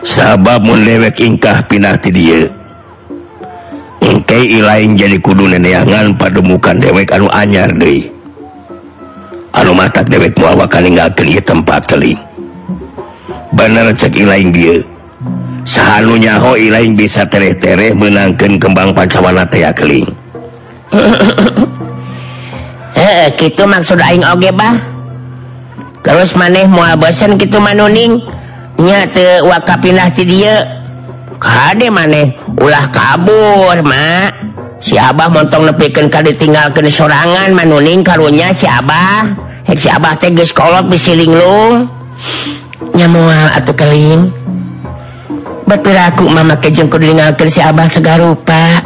[0.03, 2.43] sabab mun dewek ingkah pinah ti dia
[4.03, 8.11] Engkei lain jadi kudu neneangan pademukan dewek anu anyar De
[9.55, 12.19] anu mata dewek muawakan ke tempat teling
[13.55, 14.83] bener cek lain dia
[15.63, 20.03] sahanunyaho lain bisa tere-tere menangkan kembang pancawana tea keling
[22.99, 24.75] eh, eh gitu maksud aing oge bah
[26.03, 28.19] terus maneh mual bosen gitu manuning
[28.75, 30.82] nya teu wakapinah ti dia
[31.43, 34.31] Kade maneh ulah kabur ma.
[34.79, 39.27] Si Abah montong nepiken ka ditinggalkan sorangan manuning karunnya si Abah.
[39.67, 41.83] Hek si Abah teh geus kolot bisiling lu.
[42.95, 44.31] Nyamual atau keling.
[45.67, 48.79] Bapiraku mama kejeng kudu ninggalkeun si Abah segarupa.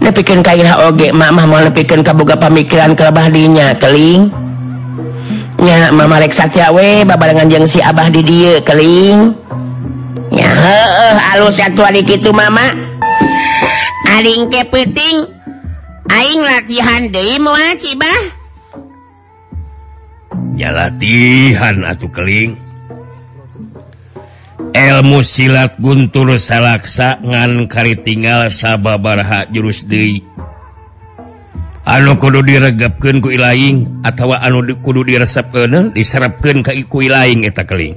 [0.00, 4.28] Nepikeun ka irah oge mama mau nepikeun ka pemikiran pamikiran kelebah dinya keling.
[5.56, 9.45] Nya mama rek satya we babarengan jeung si Abah di dieu keling.
[11.36, 12.72] halus satu itu mama.
[14.16, 15.28] Aing ke peting
[16.08, 18.22] aing latihan deui muasih bah.
[20.56, 22.56] Ya latihan atuh keling.
[24.76, 30.24] Ilmu silat guntur salaksa ngan kari tinggal sababaraha jurus deui.
[31.86, 37.62] Anu kudu diregapkan ku ilaing atawa anu kudu diresepkeun eh, diserapkan ka ku ilaing eta
[37.62, 37.94] keling.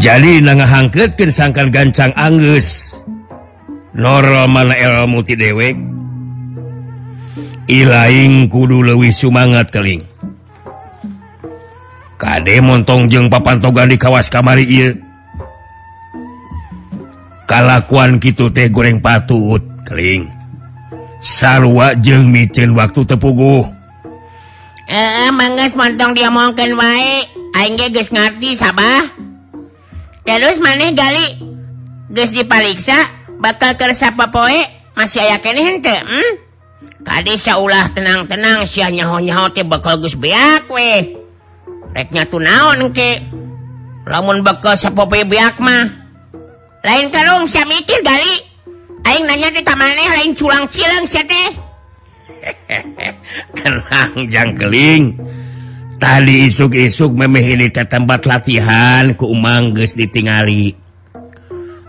[0.00, 2.96] jadi nangangket sangkan gancang Angus
[3.90, 5.74] Noro mana muti dewek.
[7.66, 10.02] Ilaing kudu lewih sumangat keling.
[12.14, 14.92] Kade montong jeng papan togan di kawas kamari iya
[17.48, 20.30] Kalakuan gitu teh goreng patut keling.
[21.18, 23.66] Sarwa jeng micin waktu tepugu
[24.90, 29.29] Eh, eh mangas montong dia diomongkan baik Aingnya geus ngerti sabah.
[30.38, 31.42] terus maneh Gali
[32.06, 32.94] guys dipaliksa
[33.42, 34.60] bakal kersapa poe
[34.94, 36.32] masih aya ke henteu hmm?
[37.00, 41.16] Kalah tenang-tenang si nyaho-nyaho teh bakal geus beak weh.
[41.96, 43.24] Nya tuh naon ke
[44.04, 44.76] lamun bakal
[45.24, 45.88] beak mah.
[46.84, 48.36] Lain karung saya mikir Gali.
[49.08, 51.70] Aing nanya kita maneh lain culang silang sete
[53.56, 55.16] tenang jangkeling
[56.00, 60.72] tadi isuk-isuk memeh ini ke tempat latihan ke Umangges ditingali.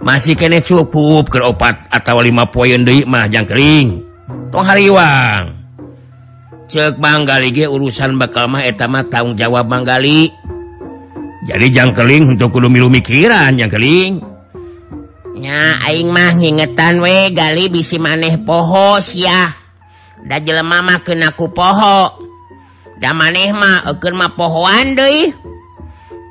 [0.03, 4.03] Masih kene cukup ke opat atau 5 poin deui mah jang kering.
[4.51, 5.55] Tong hariwang.
[6.67, 10.31] Cek Banggali ge urusan bakal mah eta tanggung jawab Banggali
[11.41, 13.73] jadi jangkeling untuk kudu milu mikiran jang
[15.41, 19.49] nya aing mah ngingetan we gali bisi maneh poho sia.
[20.21, 22.29] Da jelema mah kena ku poho.
[23.01, 25.33] da manehmahmah pohoan De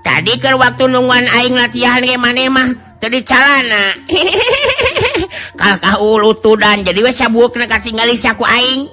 [0.07, 3.97] tadi ke waktu nungguan aing latihan manehmah jadi calana.
[5.57, 8.93] Kalkah ulu tudan jadi wes sabuk nak tinggalin saku aing.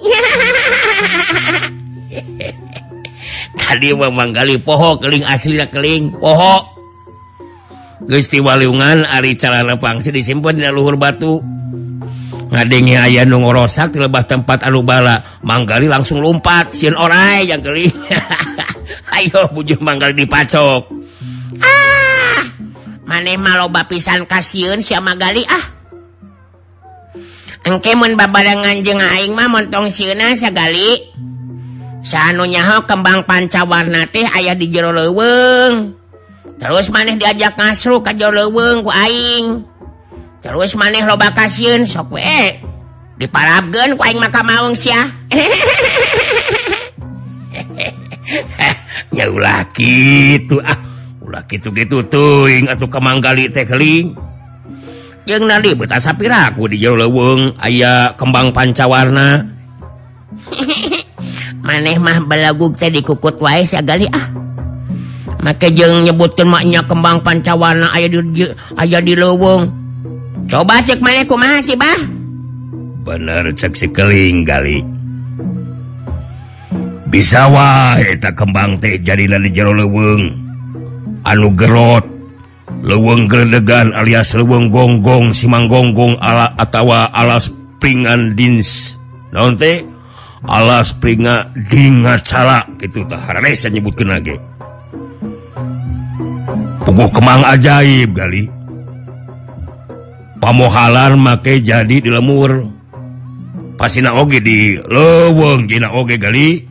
[3.58, 6.64] Tadi memang kali poho keling asli keling poho.
[8.08, 11.44] Gusti Walungan Ari calana pangsi disimpan di luhur batu.
[12.48, 17.92] ngadenge aya nungrosak di lebah tempat anu bala manggali langsung lompat sin orai yang geli
[19.20, 20.88] ayo bujuh manggal dipacok
[21.60, 22.40] ah
[23.04, 25.76] maneh mah loba pisan kasiun sama gali ah.
[27.66, 31.18] Engke mun babarengan jeung aing mah montong sieuna sagali
[32.08, 35.92] Sanu nyaho kembang pancawarna teh ayah di jero leuweung.
[36.56, 39.67] Terus maneh diajak ngasru ka jero leuweung ku aing.
[40.38, 42.62] terus maneh loba kasihun sok we.
[43.18, 45.02] Diparabkeun ku aing maka maung sia.
[49.08, 50.76] Ya ulah kitu ah.
[51.24, 54.14] Ulah kitu-gitu teuing atuh kamanggali teh keling
[55.28, 59.44] jeung nadi beuta sapiraku di jauh leuweung aya kembang pancawarna.
[61.66, 64.24] Maneh mah balagug teh dikukut wae sagali ah.
[65.44, 68.44] Make jeung nyebutkeun maknya kembang pancawarna aya di
[68.80, 69.87] aya di leuweung.
[70.48, 72.00] coba cek maneku masih bah?
[73.04, 74.82] Bener cek sikeling kali.
[77.08, 80.28] Bisa wah tak kembang teh jadi dari jero leweng
[81.24, 82.04] anu gerot
[82.84, 87.48] leweng gredegan alias leweng gonggong simang gonggong ala atawa alas
[87.80, 89.00] pringan dins.
[89.32, 89.84] Naon teh?
[90.48, 93.20] Alas pringa dinga cala gitu tah.
[93.40, 94.36] Rese nyebutkeun lagi
[96.88, 98.57] puguh kemang ajaib kali.
[100.40, 102.66] pamohalan make jadi di lemur.
[103.78, 106.66] Pasina oge di leweng jina oge gali.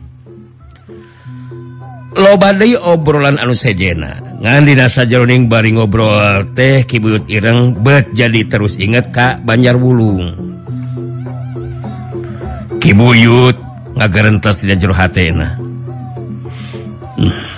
[2.18, 4.20] Lo badai obrolan anu sejena.
[4.42, 10.34] Ngandina sajaroning bari ngobrol teh kibuyut ireng bet jadi terus inget kak Banjar Wulung.
[12.78, 13.56] Kibuyut
[13.96, 15.58] ngagarentas tidak jero hatena.
[17.18, 17.48] Hmm.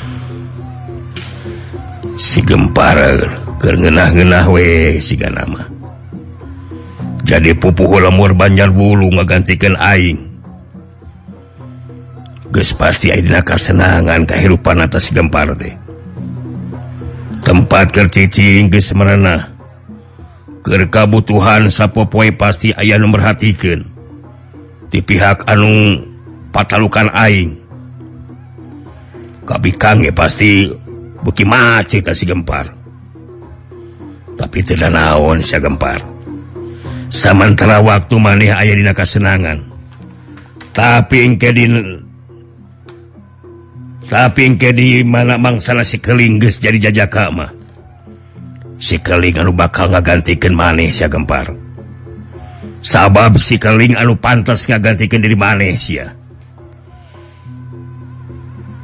[2.20, 3.00] si gempar
[3.56, 5.69] ker ngenah-ngenah we siga nama
[7.30, 10.18] jadi pupuh lemur Banjar bulu menggantikan Aing.
[12.50, 15.70] Ges pasti kasenangan kehidupan atas gempar deh
[17.46, 19.50] tempat kecicing ges merena
[20.60, 23.80] kekabutuhan sapopoi pasti ayah memperhatikan
[24.90, 26.02] di pihak anu
[26.50, 27.56] patalukan Aing.
[29.46, 30.70] Kabikang ya pasti
[31.22, 32.70] buki macet si gempar.
[34.34, 36.09] Tapi tidak naon si gempar.
[37.10, 39.58] sementara waktu maneh ayah dina kasenangan.
[40.70, 41.66] Tapi engke di
[44.06, 47.50] tapi engke di mana mangsana bangsalah sikelingges jadi jajaka mah.
[48.80, 51.52] Si keling anu bakal ngagantikeun maneh Malaysia gempar.
[52.80, 56.16] Sabab si keling anu pantas ngagantikeun diri maneh sia.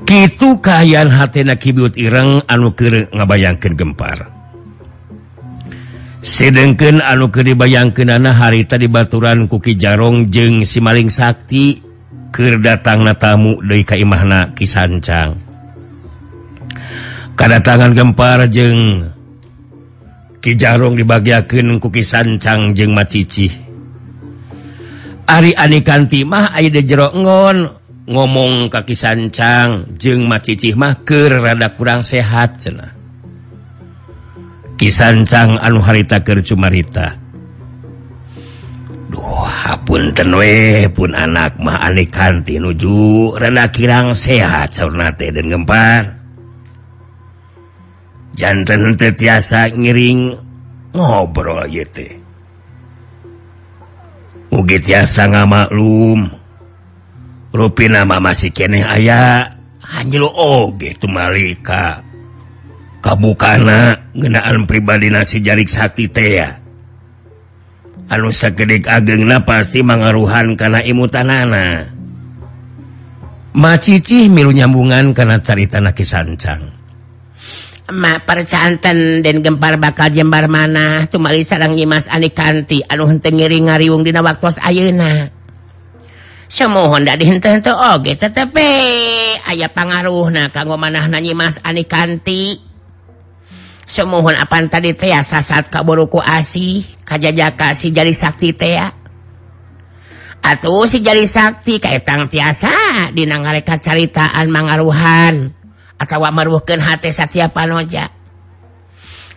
[0.07, 4.36] Gitu kayan hatena kibut Ireng anu ke ngabayangkan gempar.
[6.25, 11.83] sidengken anu ke dibayangkan anak harita di baturan kuki jarong jeng si maling Sakti
[12.33, 15.37] Ker datang na tamu dari Kaimahna Kisancang
[17.37, 19.12] kedatangan gempar jeng
[20.41, 23.49] Ki jarong dibagiakan kuki sancang jeng macici
[25.27, 27.67] Ari Ani kanti mah Aida jerongon
[28.07, 32.95] ngomong kaki sancang jeng macicih mah Ker rada kurang sehat cenah.
[34.77, 37.16] kisancang anu harita Kercumarita
[39.12, 46.03] Duhapun tenwe pun anak mah aneh kanti nuju reda kirang sehat saunate dan gempar.
[48.37, 50.37] Jantan tetiasa ngiring
[50.93, 52.27] ngobrol gitu
[54.57, 56.33] mugi tiasa ngamaklum
[57.53, 59.53] Rupi nama masih kene ayah
[59.85, 62.01] Hanjilo oge tumalika
[63.07, 66.50] kabukana ngenaan pribadi nasi jarik sakti tea
[68.11, 71.94] anu sekedik ageng na pasti mengaruhan karena imutanana.
[73.57, 76.61] Macici milu nyambungan karena carita naki sancang
[77.88, 81.09] Mak percanten dan gempar bakal jembar mana?
[81.09, 85.30] Cuma sarang nyimas ani kanti anu henteu ngiring ngariung dina waktu ayeuna.
[86.50, 88.50] Semohon da dihenteu-henteu oge tetep
[89.46, 92.66] aya pangaruhna kanggo manahna nyimas ani kanti
[93.87, 98.76] semohon apa tadi teh saat kaburuku asih kajjaka si jari sakti teh
[100.43, 105.55] atuh si jari sakti kaitang tiasa dinangrekat caritaan mangaruhan
[105.97, 108.12] atau meruhkan hati Satya Panoja.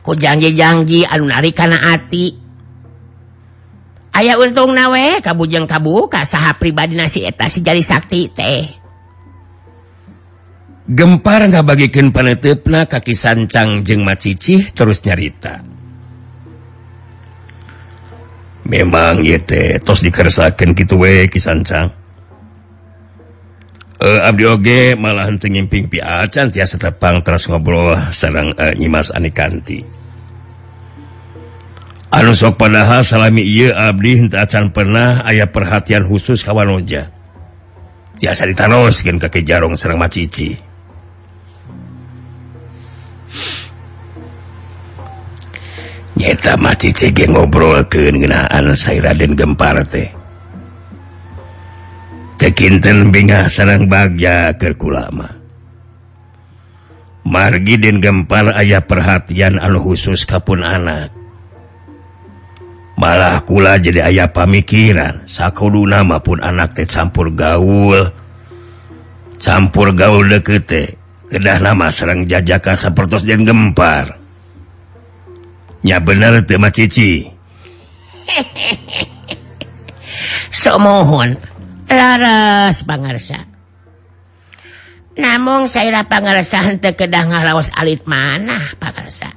[0.04, 2.36] Ku janji-janji anu nari kana ati.
[4.10, 8.79] Ayaah untung nawe kabujeng kabuka saha pribadi nasi eta si jari sakti teh.
[10.90, 15.62] gempar nggak bagikan penetipna kaki sancang jeng macicih terus nyarita.
[18.66, 21.90] Memang yete tos dikersakan gitu we kisancang
[24.00, 28.74] uh, eh, abdi oge malah henteu ngimping pi acan tiasa tepang terus ngobrol sareng uh,
[28.76, 29.84] nyimas anikanti.
[32.10, 37.12] Anu sok padahal salami ieu abdi henteu acan pernah aya perhatian khusus ka wanoja
[38.20, 40.69] tiasa ditanoskeun ka jarong sareng macicih.
[46.20, 50.10] nyata mati cege ngobrol kengenaan saya Raden Gempar teh.
[52.40, 55.40] Tekinten bingah sarang bagja kerkulama
[57.30, 61.14] margi Den gempar ayah perhatian anu khusus kapun anak.
[63.00, 68.04] Malah kula jadi ayah pamikiran sakudu nama pun anak teh campur gaul.
[69.40, 70.90] Campur gaul deket teh.
[71.30, 74.18] Kedah nama serang jajaka sapertos den gempar.
[75.86, 77.24] Nya bener teh mah cici.
[80.60, 81.38] Sok mohon
[81.88, 83.40] laras pangarsa.
[85.20, 89.30] Namun saya pangarsa henteu kedah ngalawas alit mana pangarsa.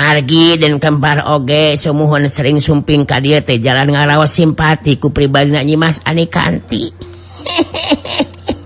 [0.00, 5.60] Margi dan kembar oge sumuhun sering sumping ka dieu teh jalan ngalawas simpati ku pribadina
[5.60, 6.88] nyimas anikanti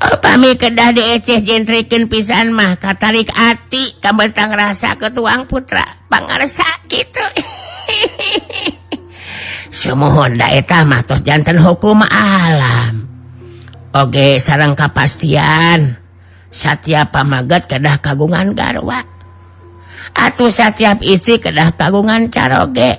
[0.00, 2.76] upami kedah DC jentriken pisan mah.
[2.76, 5.84] Katarik ati kabetang rasa ke tuang putra.
[6.06, 7.20] Pangarsa gitu
[9.76, 13.04] semohon daeta matos jantan hukum alam.
[13.92, 15.96] Oge sarang kapastian
[16.52, 19.04] setiap pamagat kedah kagungan garwa.
[20.16, 22.96] Atau setiap istri kedah kagungan caroge.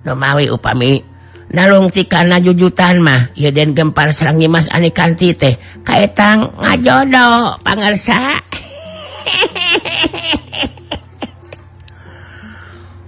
[0.00, 1.09] Nomawi upami
[1.50, 5.54] nalungti karena jujutan mah Yuden gempar Serang Dimas Anikanti teh.
[5.82, 8.38] Kaitang ngajodo pangersa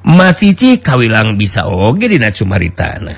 [0.03, 3.15] macici kawilang bisa oge dina Sumaritana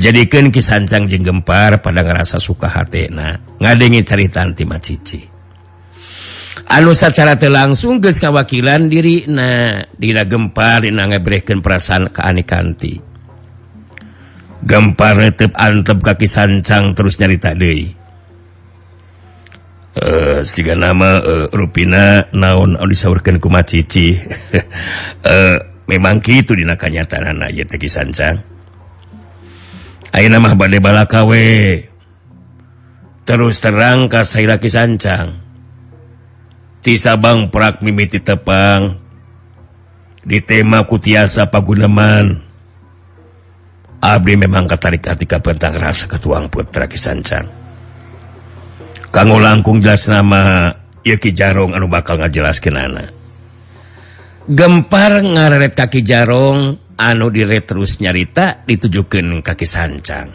[0.00, 5.20] jadikan kisancang jeng gempar pada ngerasa suka hatna ngadengi cerita anti macici
[6.72, 13.13] anu secara langsung ge kawakilan diri nah Dina gempar Dina ngebrekan perasaan keanikanti
[14.64, 17.84] gempar retep antep kaki sancang terus nyarita Dei
[20.00, 24.16] uh, eh, siga nama uh, Rupina naon anu disaurkan ku macici.
[25.22, 25.60] Uh,
[25.90, 28.40] memang gitu dinakanya tanah teki sancang
[30.14, 31.82] ayeuna mah bade balaka we.
[33.24, 35.32] Terus terang kasai laki sancang
[36.84, 39.02] ti Sabang prak mimiti tepang.
[40.24, 42.53] Di tema kutiasa paguneman
[44.04, 47.64] Abdi memang ketarikatika petang rasa ketuang putra Kisancang
[49.14, 50.68] kanggo langkung jelas nama
[51.06, 53.08] Yuki Jarong anu bakal ngajelaskin anak.
[54.44, 60.28] Gempar ngareret kaki Jarong anu dire terus nyarita ditujukan kaki sancang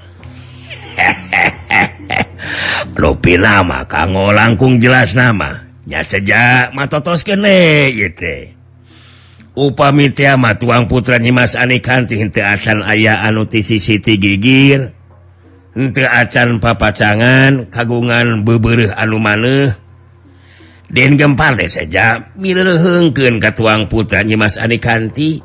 [2.98, 5.68] lupi nama kanggo langkung jelas nama.
[5.90, 8.59] Nya sejak matotos kene gitu
[9.60, 14.96] upami tiama tuang putra Nyimas Anikanti henteu acan aya anu ti siti gigir.
[15.76, 19.76] Henteu acan papacangan kagungan bebereh anu maneh.
[20.90, 25.38] Den gempar teh saja mileuhkeun ka tuang putra Nyimas Anikanti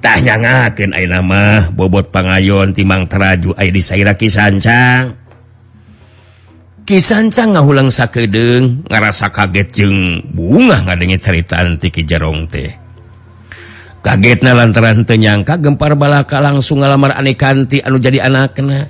[0.00, 5.12] tah nyangakeun ayeuna mah bobot pangayon timang teraju aya di saira kisancang.
[6.84, 12.83] Kisancang ngahulang sakedeng ngarasa kaget jeung bunga ngadenge ceritaan tiki jarong teh.
[14.04, 17.32] kagetnya lantaran tenyangka gempar balaka langsung ngalamar aneh
[17.80, 18.84] anu jadi anak kena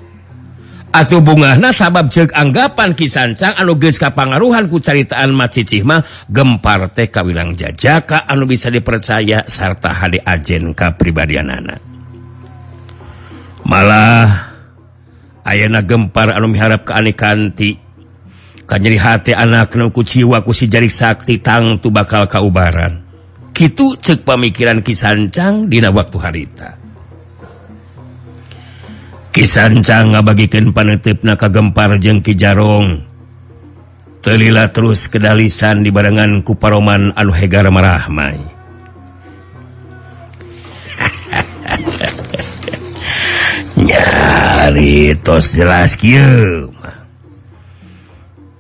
[0.91, 6.91] atau bunga nah sabab cek anggapan kisancang anu geus kapangaruhan ku caritaan macicih mah gempar
[6.91, 11.79] teh kawilang jajaka anu bisa dipercaya sarta hade ajen kapribadianana
[13.63, 14.51] malah
[15.47, 17.15] ayana gempar anu miharap ke aneh
[18.67, 23.04] kanyeri hati anak ku jiwa ku si jari sakti tang tu bakal kaubaran.
[23.55, 26.75] gitu cek pemikiran kisancang Dina waktu harita.
[29.31, 33.15] Kisancang ngabagikan panetip panetipna kagempar jeng Kijarong
[34.25, 38.41] telila terus kedalisan di barengan kuparoman anu hegar marahmai.
[43.87, 46.74] Nyari tos jelas kieu.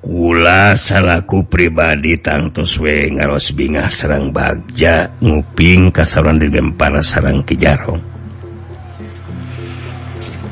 [0.04, 8.04] Ula salahku pribadi tangtus we ngaros bingah Serang Bagja nguping kasaran di gempar sarang Kijarong.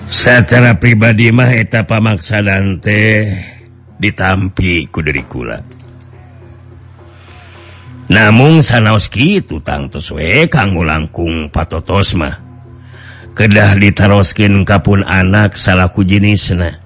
[0.08, 3.28] Secara pribadi mah eta pamaksa Dante
[4.00, 5.60] ditampi ku dari kula.
[8.08, 12.40] Namun sanaoski itu tangtus we kanggo langkung patotosma
[13.32, 16.81] kedah ditaroskin kapun anak salahku jenis nah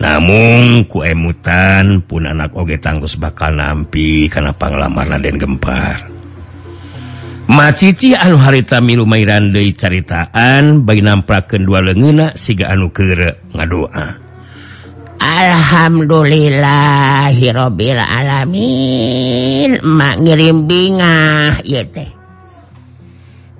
[0.00, 6.08] namun kuemutan pun anak oge tanggus bakal nampi karena panglamar Raden Gempar.
[7.50, 9.04] Macici anu harita milu
[9.52, 14.16] Dei caritaan bagi nampraken dua lengena siga anu kere ngadoa.
[15.20, 19.84] Alhamdulillahhirobbil alamin.
[19.84, 21.60] Mak ngirim bingah
[21.92, 22.08] teh.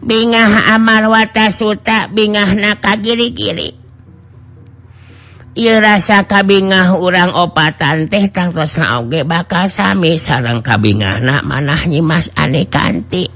[0.00, 3.79] Bingah amal wata suta bingah naka giri-giri
[5.68, 12.64] rasa kabingah urang opatan teh tangtos nage bakal sami sarang kabingah na manah nyimas aneh
[12.70, 13.28] kanti.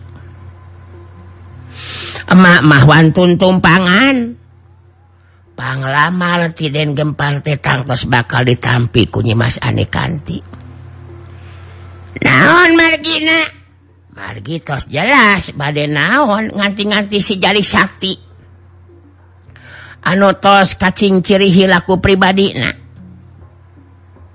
[2.24, 4.32] Emak mahwan tuntung pangan
[5.52, 10.38] panglamar tiden gempar teh tangtos bakal ditampi ku nyimas aneh kanti.
[12.24, 13.40] Naon margina?
[14.14, 18.33] Margitos jelas bade naon nganti-nganti si jari sakti.
[20.04, 22.84] anutos kacing ciri hilaku pribadi nah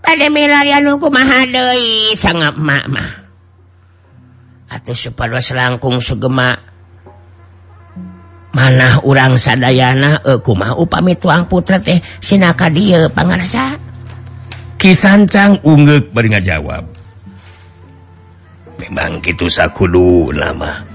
[0.10, 3.30] pada milarianku Mahadewi sangat mama
[4.70, 6.58] atau supaya selangkung sugema.
[8.50, 13.78] Mana urang sadayana aku eh, mau upami tuang putra teh sinaka dia pangarsa?
[14.82, 16.82] Kisancang unggek bari jawab
[18.82, 20.89] memang gitu sakudu lama.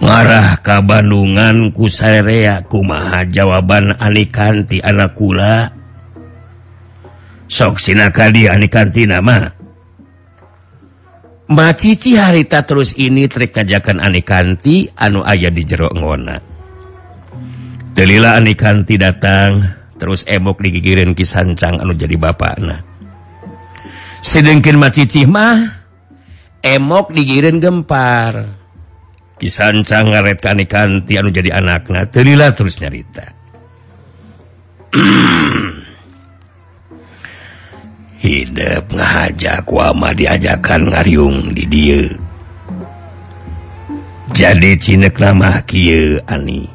[0.00, 5.70] ngarah ka Bandungan ku kusarea kumaha jawaban Anikanti anakula?
[7.50, 9.46] Sok sinakali Anikanti nama.
[11.50, 16.38] Macici harita terus ini trik kajakan Anikanti anu ayah di jero ngona.
[17.92, 19.60] Telila Anikanti datang
[20.00, 22.80] terus emok digigirin kisancang anu jadi bapak nah
[24.20, 25.58] sedengkin macici mah
[26.60, 28.60] emok digirin gempar.
[29.40, 33.24] pisan ngaretanikan tianu jadi anaknya terilah terus nyarita.
[38.20, 42.04] Hidup ngajak wama diajakan ngaryung di dia.
[44.36, 46.68] Jadi cinek lama kia ani.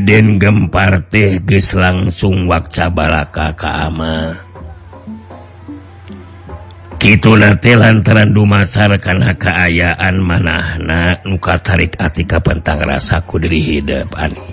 [0.00, 1.36] Den gempar teh
[1.76, 4.49] langsung wak cabalaka ka ama.
[7.00, 14.44] gitu nanti lantaran dumasarkan keayaan manahna muka tarik atika pentang rasaku diri hidup Ani.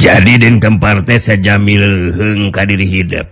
[0.00, 3.28] Jadi dan kemparte sajamilheng kadiri hidup.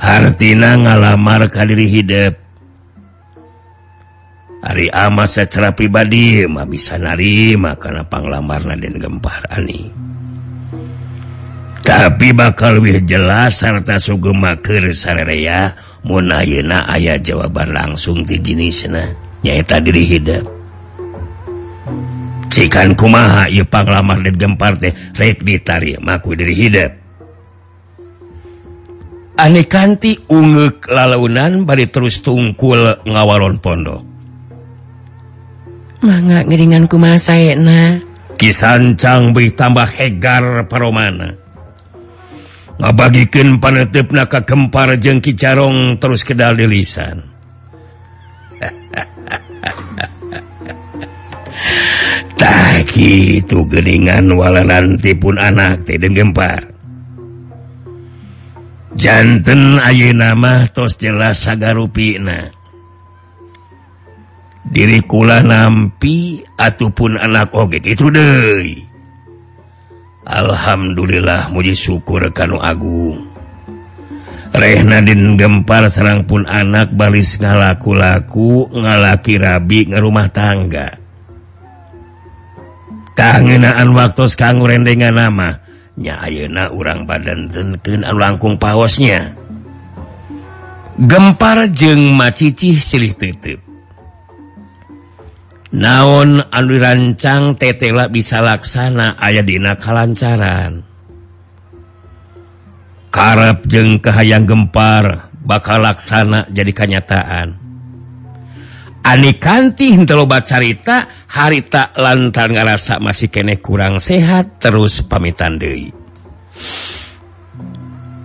[0.00, 2.34] Hartina ngalamar kadiri hidup.
[4.64, 9.92] Hari ama secara pribadi mah bisa narima karena panglamar dan gempar Ani.
[11.82, 19.10] tapi bakal lebih jelas serta sugemaker sarerea Munayeuna ayah jawaban langsung di jenisnya
[19.42, 20.42] nyaita diri hidup
[22.50, 26.92] cikan kumaha ieu panglamar dan gempar teh rek ditarima ku diri hidup
[29.42, 34.04] Ani kanti ungeuk lalaunan bari terus tungkul ngawaron pondok.
[36.04, 37.96] Mangga ngeringan kumaha saena?
[38.36, 41.41] Kisancang beui tambah hegar paromana.
[42.80, 47.18] ngabagikan panetup na kempar jengki carong terus kedal di lisan.
[52.42, 56.58] Tak itu geningan wala nanti pun anak tidak gempar.
[58.98, 62.50] Jantan ayu nama tos jelas sagarupina
[64.72, 68.91] diri kula nampi ataupun anak oge itu deh
[70.22, 73.26] Alhamdulillah muji syukur Kanu Agung.
[74.52, 80.88] Rehnadin gempar Serang pun anak balis ngalaku-laku ngalaki rabi ngerumah tangga.
[83.16, 85.56] Kangenaan waktu kanggo rendengan nama
[85.96, 89.42] nyayeuna urang badan tenken langkung pawosnya.
[91.00, 93.71] gempar jeng macicih silih titip
[95.72, 100.84] naon anu rancang tetela bisa laksana aya dina kalancaran.
[103.12, 107.60] Karep jeng kehayang gempar bakal laksana jadi kenyataan.
[109.02, 115.90] Ani kanti hintelobat carita harita lantar ngerasa masih kene kurang sehat terus pamitan Dewi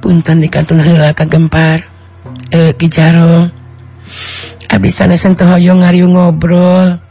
[0.08, 1.84] punten di kantun hela kegempar
[2.54, 3.50] eh kijaro
[4.72, 7.07] abis sana sentuh hoyong ngariung ngobrol.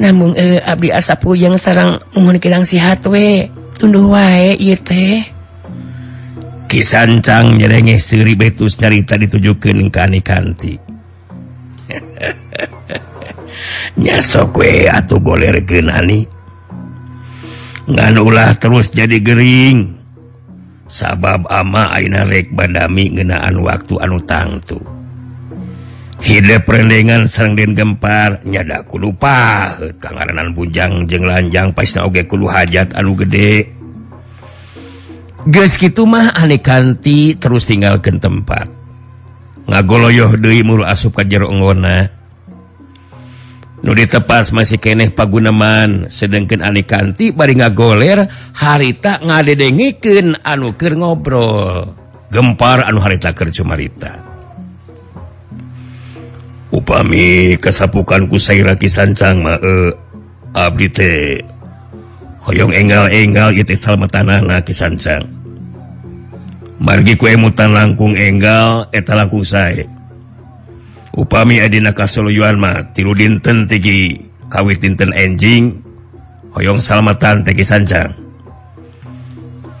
[0.00, 3.44] namun eh, Abdi asapu yang sarang mohon kilang sihat we.
[3.76, 5.20] Tunduh wae teh.
[6.68, 10.78] Kisancang nyerenge siri betus nyarita ditujukan kani kanti
[14.04, 16.22] nyasok we atau boleh reken ani.
[17.90, 19.98] Ngan ulah terus jadi gering.
[20.90, 24.78] Sabab ama aina rek badami ngenaan waktu anu tangtu.
[26.20, 29.72] hidup perlenngan serangden gempar nyadaku lupa.
[29.98, 33.68] Keganan bujang jeng lanjang pasgekulu hajat anu gede.
[35.48, 38.68] Guys gitu mah aneh kanti terus tinggalkan tempat.
[39.64, 42.20] Ngagoloyoh Dewi mulu asup ke jerona
[43.80, 48.28] nu ditepas masih keneh pagunaman sedangkan aneh kanti bari ngagoler
[48.60, 51.96] harita ngadedengeken anu keur ngobrol.
[52.28, 54.29] Gempar anu harita kercumarita
[56.70, 59.90] upami kesapukanku sairaki kisancang ma e,
[60.50, 61.38] Abdi teh
[62.42, 65.22] hoyong enggal-enggal itu salma tanah naki sancang
[66.80, 69.86] margi ku emutan langkung enggal eta langkung saya
[71.14, 74.18] upami adina kasuluyuan ma tilu dinten tigi
[74.50, 75.78] kawit dinten enjing
[76.54, 78.10] hoyong salmatan teki sancang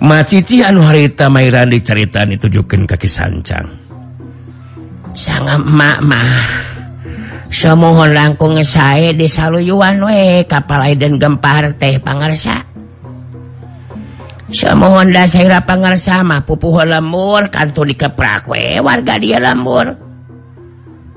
[0.00, 3.68] Ma cici anu harita Mairan diceritaan ditujukan kaki sancang
[5.12, 6.69] sangat mak mah
[7.50, 12.62] semohon langkung saya disaluyuan we kapal Aiden gempar teh pangarsa.
[14.50, 19.98] Semohon dasira pangarsa mah pupuho lemur kantu dikeprak we warga dia lembur.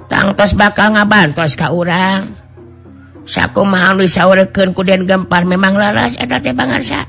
[0.09, 2.33] Tangtos bakal ngabantos ka urang.
[3.23, 4.03] Saku malu
[4.75, 7.07] ku den gempar memang lalas eta teh pangarsa.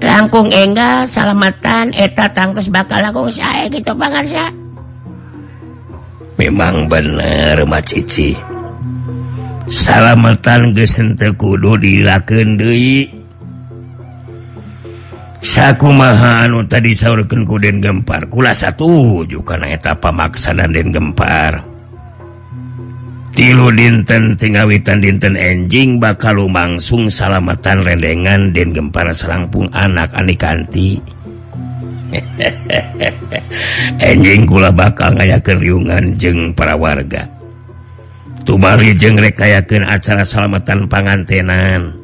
[0.00, 4.65] Langkung enggal salamatan eta tangtos bakal langkung saya gitu pangarsa.
[6.36, 8.36] memang bener Macici
[9.66, 13.10] salamatan gesente kudu dilaken Dewi
[15.42, 18.26] saku mahanu tadi sauurken kuden gempar.
[18.26, 21.62] Kula satu juga eta pamaksanan dan gempar.
[23.36, 30.96] Tilu dinten tinggawitan dinten enjing bakal lumangsung salamatan rendengan dan gempar serangpung anak anikanti
[34.08, 37.28] enjing gula bakal ngaya keriungan jeng para warga.
[38.46, 41.94] Tubali jeng rekayaken acara salamatan pangantenan.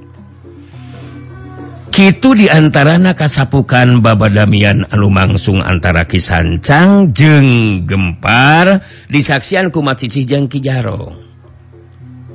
[1.92, 8.80] Kitu diantara kasapukan Baba Damian anu mangsung antara Kisancang jeng gempar
[9.12, 11.32] disaksian kumat Cici jeng Kijaro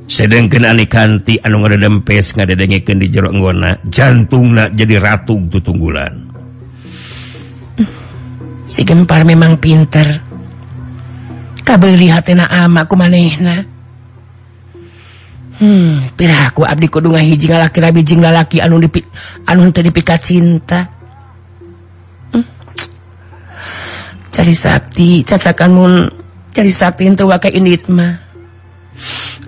[0.07, 6.26] sedangkenani kanti anu ngadempes ngadadengeken di jero jerokgona jantunglah jadi ratu tutunggulan.
[8.67, 10.19] si gempar memang pinter.
[11.63, 13.63] Kabelihat amaku manehna.
[15.57, 19.01] Hmm, piraku Abdi Kudunga hiji ngalaki bijing lalaki anu dipi,
[19.49, 20.85] anu dipikat cinta.
[22.29, 22.45] Hmm.
[24.29, 25.93] cari sakti cacakan mun
[26.53, 28.21] cari sakti itu wakai initma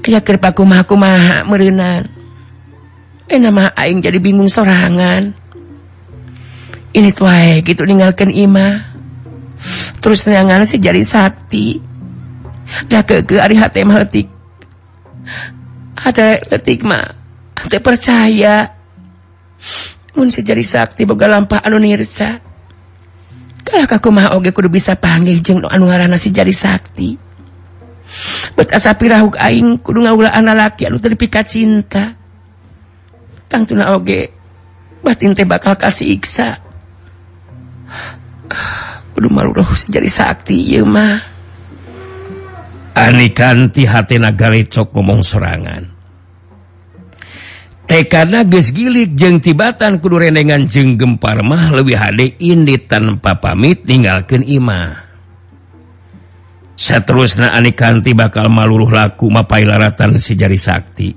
[0.10, 2.10] ya kirpaku maku maha merenan
[3.30, 5.38] enak nama aing jadi bingung sorangan.
[6.90, 7.30] Ini tuh
[7.62, 8.99] gitu ninggalkan imah.
[10.00, 11.80] terus neangan sih jadi sakti
[12.88, 14.28] dah ke ke hari hati mah letik.
[16.00, 16.22] Hati
[16.52, 17.04] letik mah
[17.58, 18.72] hati percaya.
[20.16, 22.50] Mun si jadi sakti boga lampah anu nirca
[23.70, 27.14] kalah kaku mah oge kudu bisa panggil jeng anu ngaranna si jadi sakti.
[28.58, 32.18] Bet asa pirahuk aing kudu ngawula anak laki anu teu dipikat cinta.
[33.46, 34.34] Tangtuna oge
[35.06, 36.58] batin teh bakal kasih iksa.
[39.90, 40.80] jadi sakti
[42.96, 46.00] Anikantihatenagalecok ngomong serangan
[47.90, 53.82] Tekadna geus gilik jeung tibatan kudu rendengan jeung gempar mah lebih hade indi tanpa pamit
[53.82, 54.94] ninggalkeun Imah.
[56.78, 61.10] Seterusnya Anikanti bakal maluruh laku mapai laratan si jari sakti.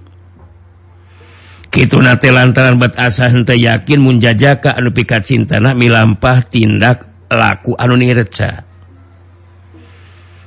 [1.69, 7.73] Kitu nate lantaran bat asa henteu yakin mun jajaka anu pikat cintana milampah tindak laku
[7.77, 8.73] anu nirca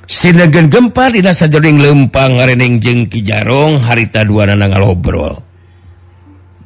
[0.06, 5.34] Sigen gempa di dasar jering lempang ngareneng jeng Kijarong harita dua nana ngalobrol.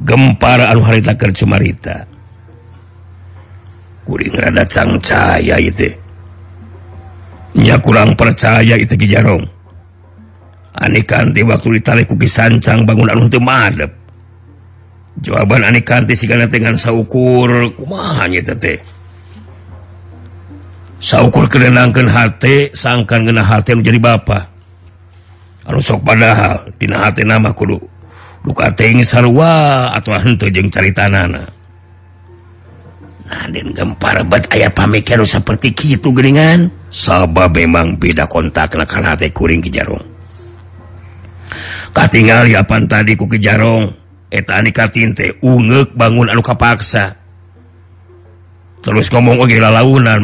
[0.04, 2.04] Gempar anu harita kercumarita
[4.04, 5.86] kuring rada cangcaya itu
[7.56, 9.42] nya kurang percaya itu Kijarong.
[10.70, 13.90] Aneh kanti waktu ditarik kuki sancang bangunan untuk madep.
[15.18, 18.99] Jawaban aneh kanti sigana dengan saukur kumahannya teteh
[21.00, 24.20] saukur kerenangkan hati sangkan kena hati menjadi ba
[25.64, 27.80] harus sok padahal di hati nama kudu.
[28.40, 28.72] Duka
[29.04, 30.16] sarwa atau
[30.48, 31.44] jeng carita nana
[33.28, 39.68] nah, gempar aya pamikir seperti gitu geringan sabab memang beda kontak nakan hati kuring ke
[39.68, 40.00] jarung
[41.92, 43.92] katingal yapan tadi ku ke jarung
[44.32, 47.19] etani katinte ungek bangun anu kapaksa.
[48.80, 50.20] Terus ngomong launan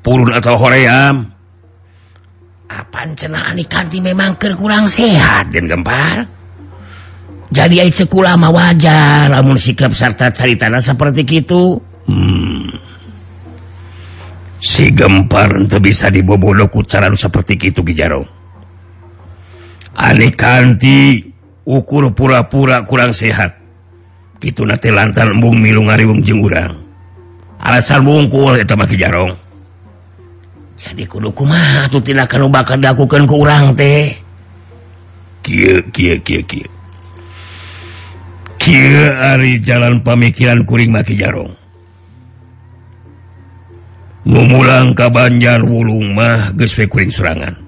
[0.00, 1.34] purun atau hoream
[2.74, 5.52] apati memang kurang sehat?
[5.52, 6.26] Dan gempar.
[7.54, 11.78] Jadi sekulama wajar namun sikap sarta cari tanah seperti itu
[12.10, 12.66] hmm.
[14.58, 18.26] si gempar untuk bisa diboboloku cara seperti itu Gijaro
[19.94, 21.22] anehkanti
[21.62, 23.54] ukur pura-pura kurang sehat
[24.44, 26.76] gitu nanti lantar embung milung ngariung jeng urang.
[27.64, 29.32] Alasan bungkul itu maki jarong
[30.84, 34.12] jadi kudu kumaha tuh tidak akan bakal dilakukan ke urang teh?
[35.40, 36.68] Kia kia kia kia
[38.60, 41.52] kia ari jalan pemikiran kuring maki jarong
[44.24, 47.63] Numulang ka banjar wulung mah geswe kuring serangan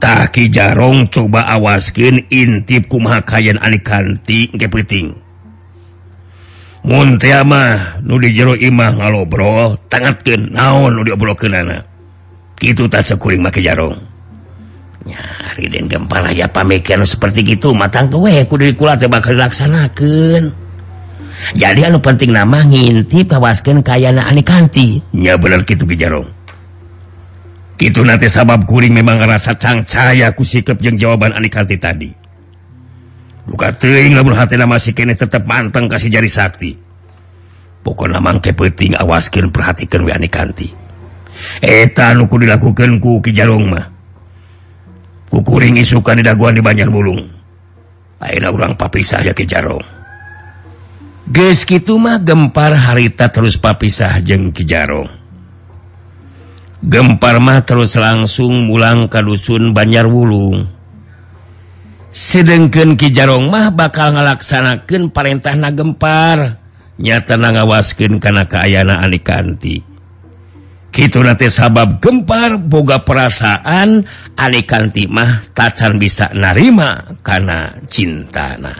[0.00, 5.12] Taki jarong coba awaskin intip kuma kayan kanti kepeting
[6.80, 11.84] Munmah nu di jero Imah ngalobrol tangat ke naon dibro ke nana
[12.64, 13.96] itu tak sekuring make jarong.
[15.60, 20.70] Den gempar ya pamikiran seperti gitu matang tuwe kudu dikula teh bakal dilaksanakan
[21.56, 25.00] jadi anu penting nama ngintip kawaskeun kayana kanti.
[25.16, 26.39] Nya bener gitu ki jarong.
[27.80, 32.12] itu nanti sabab kuring memang ngerasa cangcaya ku sikap yang jawaban anik tadi.
[33.48, 36.76] Buka teing lamun hati nama si kene tetap manteng kasih jari sakti.
[37.80, 40.68] Pokoknya mangke penting awaskin perhatikan we Anikanti
[41.64, 43.32] eta nuku dilakukan ku ki
[43.64, 43.86] mah.
[45.30, 47.40] Ku kuring isukan di daguan di banyak bulung.
[48.20, 49.80] Akhirnya orang papisah ya kijarong
[51.30, 55.08] Ges gitu mah gempar harita terus papisah jeng ki jarong
[56.84, 60.64] gemparmah terus langsung mulang ka dusun Banjar Wulung
[62.10, 66.58] sedengken Kijarongmah bakal ngalaksanakan perintah na gempar.
[67.00, 69.90] Nyata na ngawasken karena keayana Alikanti
[70.90, 74.02] gitu nanti sabab gempar boga perasaan
[74.34, 78.74] Alikanti mah tacan bisa narima karena cintana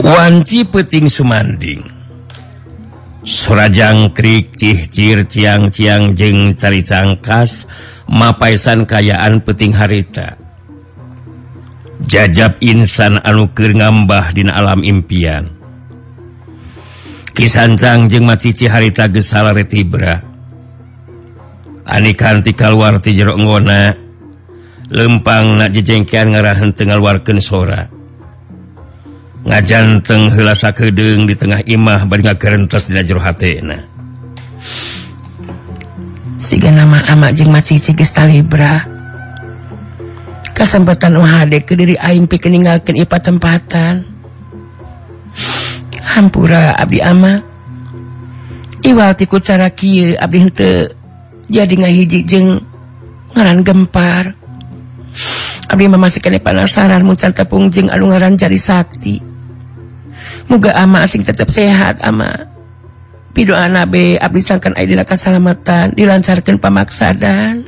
[0.00, 1.82] Wanci peting Sumanding.
[3.20, 7.68] Surajangkrik cihcir ciang-ciang jeng cari cangkas
[8.08, 10.40] mapaisan kayaan peting harita.
[12.08, 15.52] Jajab insan anukir ngambah di alam impian.
[17.36, 20.30] Kisancang jeng macici harita gesala retibra
[21.90, 23.90] Anikantikal warti jeroknggona
[24.94, 27.99] lempang nak jejengkian ngarahan tengah warken sora.
[29.50, 33.82] ngajanteng helasa kedeng di tengah imah bad kerentas dina jero hatena
[36.40, 38.82] siga nama amak jeung macici geus talibra.
[40.56, 44.04] Kasempatan UHD ke diri aing pikeun ninggalkeun ipa tempatan
[46.04, 47.40] hampura abdi ama.
[48.84, 50.88] Iwal ti cara kieu abdi henteu
[51.48, 52.60] jadi ngahiji jeung
[53.36, 54.36] ngaran gempar.
[55.68, 59.29] Abdi mamasikeun panasaran muncan tepung jeung alungaran jari sakti.
[60.50, 62.34] Moga ama asing tetap sehat ama.
[63.30, 67.62] Pido anabe abdi sangkan ayah dilakas selamatan dilancarkan pamaksadan.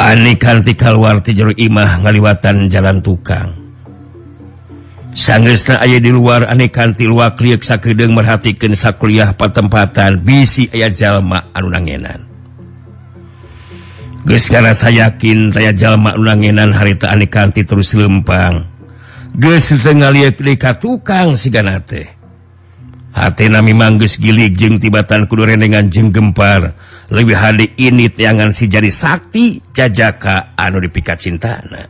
[0.00, 3.52] Ani kanti kalwarti jeru imah ngaliwatan jalan tukang.
[5.12, 11.52] Sanggeusna aya di luar ani kanti luak liek sakedeung merhatikeun sakuliah patempatan bisi aya jalma
[11.52, 12.24] anu nangenan.
[14.24, 18.69] Geus saya yakin raya jalma anu nangenan harita ane kanti terus lempang.
[20.80, 22.20] tukang siganate
[23.10, 26.74] hati nami mangges gilik jeng tibatan kudu renengan jeng gempar.
[27.10, 31.82] Lebih hari ini tiangan si jadi sakti jajaka anu dipikat cintana.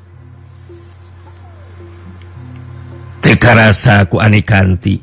[3.20, 4.97] Teka rasa ku anikanti.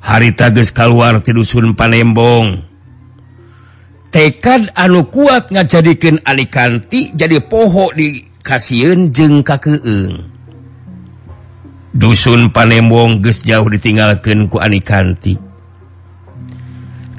[0.00, 2.60] Hari tages keluar ti dusun panembong.
[4.12, 10.39] Tekad anu kuat ngajadikan alikanti jadi pohok di kasiun jeng kakeung
[11.94, 15.34] dusun Panembong ges jauh ditinggalkan ku Anikanti.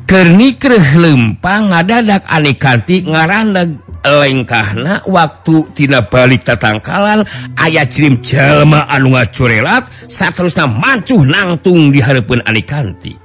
[0.07, 7.23] Kernikreh lempang ngadadak Anikanti ngaraneg lengkahna waktu tina balik tatangkalan
[7.55, 13.15] ayah cirim jelma anu ngacurelat saterusna mancuh nangtung diharapkan Anikanti.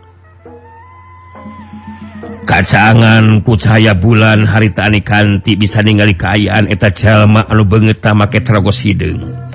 [2.46, 8.86] Kacangan ku cahaya bulan harita Anikanti bisa ningali keayaan eta jelma anu banget make teragos
[8.86, 9.45] hidung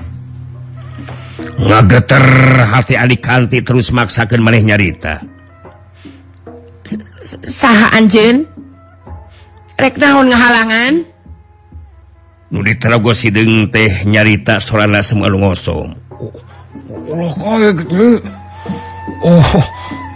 [1.61, 2.25] ngageter
[2.65, 5.21] hati Alikanti terus maksakan maneh nyarita.
[7.45, 8.49] Saha Anjen
[9.77, 10.93] rek naon ngahalangan?
[12.51, 15.87] Nu diterago sideng teh nyarita sorana semua lu ngosong.
[16.11, 17.31] Oh,
[19.23, 19.63] oh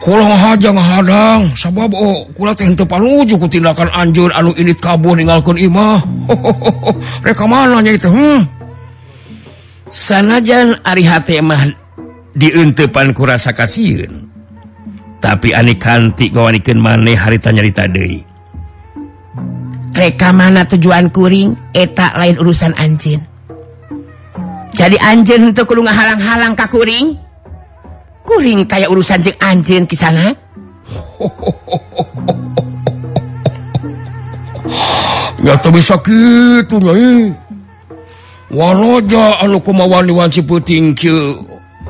[0.03, 1.41] kula ngahaja ngahadang.
[1.55, 6.01] Sabab oh, kula teh henteu panuju ku tindakan anjeun anu ini kabur ninggalkeun Imah.
[6.25, 8.49] Oh, oh, reka mananya itu hmm.
[9.89, 11.73] sanajan Arihatemah
[12.35, 14.27] diuntepan kurasa kasihun
[15.21, 18.21] tapi aneh kantik ngawanikan maneh harita nyarita Dewi
[19.95, 21.55] reka mana tujuan kuring?
[21.71, 23.23] Etak lain urusan anjin
[24.75, 27.15] jadi anjin untuk kudu ngahalang-halang ka kuring?
[28.27, 30.35] Kuring kayak urusan jeng anjin kisana?
[35.45, 37.44] Ya tuh bisa gitu nyai eh.
[38.51, 40.93] waloja anu kumawaniwan Ciputing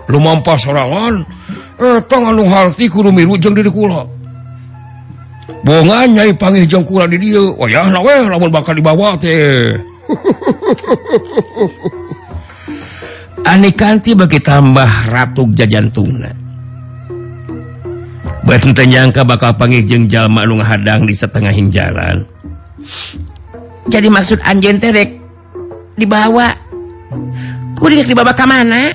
[0.07, 1.25] lumampa serangan
[1.81, 4.07] eh anu harti kudu mirujeng diri kula.
[5.65, 7.41] Bongan nyai pangih jeng kula di dia.
[7.41, 9.73] Oh ya weh lamun bakal dibawa teh
[13.45, 16.29] Ani kanti bagi tambah ratu jajan tuna.
[18.45, 22.25] Benten nyangka bakal pangih jeng jalma anu hadang di setengah jalan.
[23.89, 25.24] Jadi maksud anjen terek
[25.95, 26.47] dibawa.
[27.79, 28.91] Dibawa ke mana?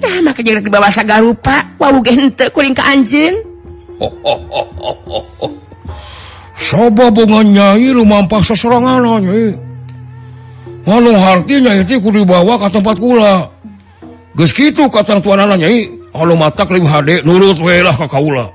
[0.00, 1.66] Nah, maka dibawa saga rupa.
[1.78, 2.02] Wow,
[2.54, 3.50] kuring ke anjing
[4.00, 4.96] oh, oh,
[5.44, 5.52] oh,
[6.56, 9.04] soba bunganyai lumampah seserangan
[10.80, 13.52] Malung artinya itu ku dibawa ke tempat kula.
[14.32, 15.92] Gus gitu kata tuan nyai.
[16.10, 18.48] Kalau mata kelib HD nurut welah ke kaula.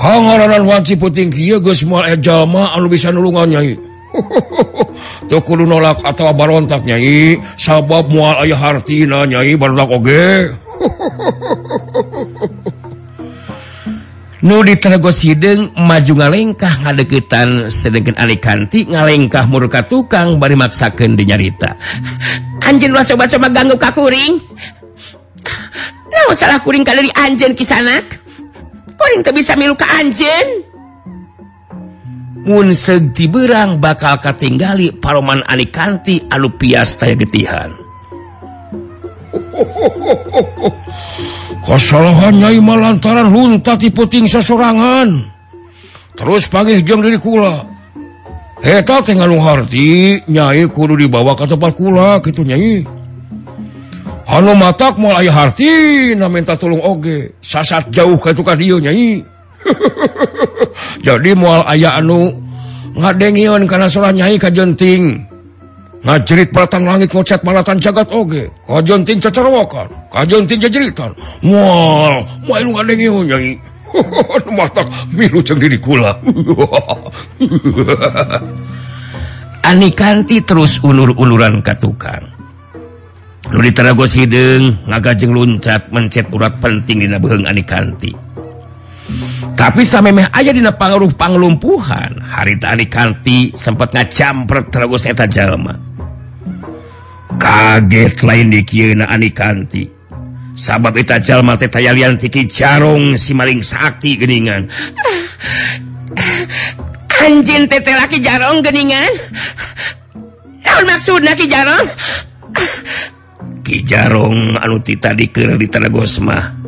[0.00, 3.76] Kang ngaranan wanci puting kieu geus moal jalma anu bisa nulungan nyai.
[5.30, 10.52] Tukulu nolak atau barontak nyai sabab mual ayah hartina nyai barontak oge.
[14.46, 21.74] nu ditergo sideng maju ngalengkah ngadeketan sedengkin alikanti ngalengkah murka tukang bari maksakeun dinyarita.
[22.68, 24.36] Anjeun mah coba-coba ganggu ka kuring.
[26.08, 28.20] Nah, salah kuring kali deui anjeun kisanak.
[28.98, 30.68] Kuring teu bisa milu ka anjeun.
[32.72, 37.68] senti berang bakal katinggali Paroman Anikanti alupias getihan.
[41.68, 45.28] Kesalahannyama lantaran hunta tiputing sesorangan
[46.16, 47.68] terus pagi jam dari kula.
[48.64, 52.82] Heta tinggalhati nyai kudu dibawa ke tempat kula gitu nyai.
[54.28, 55.60] Han matak mulai hart
[56.16, 57.36] minta tolong oge.
[57.44, 59.37] Sasat jauh ke tukar dia nyai.
[61.06, 62.32] jadi mual aya anu
[62.98, 65.22] ngadengion karena surah nyai kajenting
[66.02, 68.46] ngajerit pelatan langit ngocat malatan jagat oge.
[68.66, 71.12] Kajenting cacarwakan kajenting jajeritan.
[71.42, 73.58] Mual mual ngadengion nyai.
[74.58, 74.84] Matak
[75.16, 76.12] milu ceng diri kula.
[79.68, 82.24] Ani kanti terus ulur-uluran ke tukang.
[83.48, 88.27] Nu diterago hidung ngagajeng luncat mencet urat penting di nabuheng Ani kanti
[89.58, 95.74] tapi sampai meh aja dina pangaruh panglumpuhan hari tadi kanti sempat ngacampret terus eta jalma.
[97.42, 99.82] Kaget lain di kiena ani kanti.
[100.54, 104.70] Sabab eta jalma teh tayalian tiki jarung si maling sakti geningan.
[107.26, 109.10] Anjing tete laki jarong geningan.
[110.62, 111.86] Naon maksudna ki jarong?
[113.66, 116.58] Ki jarong anu ti tadi keur di Taragos mah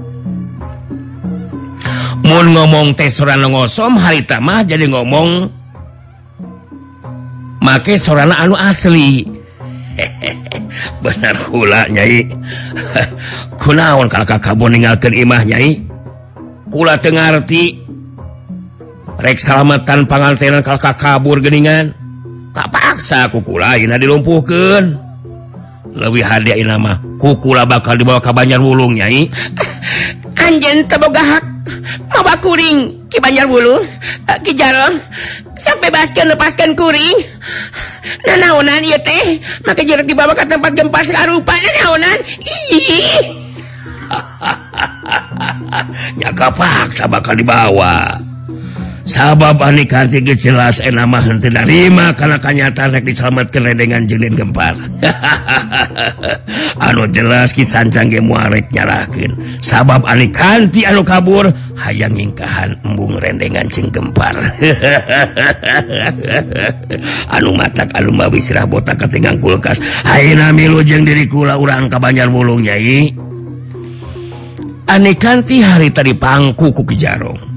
[2.30, 5.50] mau ngomong teh soran ngosom haritamah jadi ngomong
[7.58, 9.26] make sorana anu asli.
[11.02, 12.22] Benar hula nyai.
[13.60, 15.82] Kunaon kalau kakak ninggalkan imah nyai?
[16.70, 17.82] Kula tengarti
[19.18, 21.90] rek salamatan pangantenan kalau kabur geningan
[22.54, 24.94] tak paksa kukula ina dilumpuhkan
[25.90, 29.26] lebih hadiah ina mah kukula bakal dibawa ke banjar wulung nyai
[30.46, 31.49] anjen teboga hak.
[32.08, 33.82] mawa kuring Ki Banjar Bulu
[34.30, 34.96] eh, Ki Jaron.
[35.60, 37.20] Sok bebaskan lepaskan kuring.
[38.24, 39.36] Nanaonan iya teh.
[39.68, 42.18] Maka jarak dibawa ke tempat gempa sekarupa Nanaonan.
[42.40, 43.36] Ih.
[46.20, 48.29] Nyaka paksa bakal dibawa.
[49.04, 54.76] sabab an kanti jelas enamah darima karena kanyatarek diselamat kelengan jelin gempar.
[56.86, 63.66] Anu jelas kisan cangge muarek nyarakin sabab an kanti anu kabur hayang ingkahan embung rendengan
[63.68, 64.36] cing gempar.
[67.36, 69.80] Anu matak anu mawi sirah botak ketinggang kulkas.
[70.06, 70.66] Haami
[71.04, 73.12] diri kula urang kabanjar bulung Nyai.
[74.90, 77.49] Ane kanti hari tadi pangku ku jarong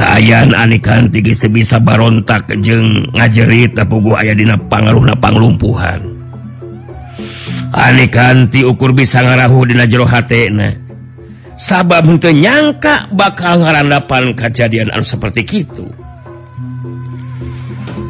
[0.00, 6.00] keayaan anekan tigis bisa barontak jeng ngajerit tapugu aya dina pangaruh napang lumpuhan
[7.76, 10.72] anekanti ukur bisa ngarahu dina jero hatena
[11.60, 15.84] sabab henteu nyangka bakal ngarandapan kejadian anu seperti itu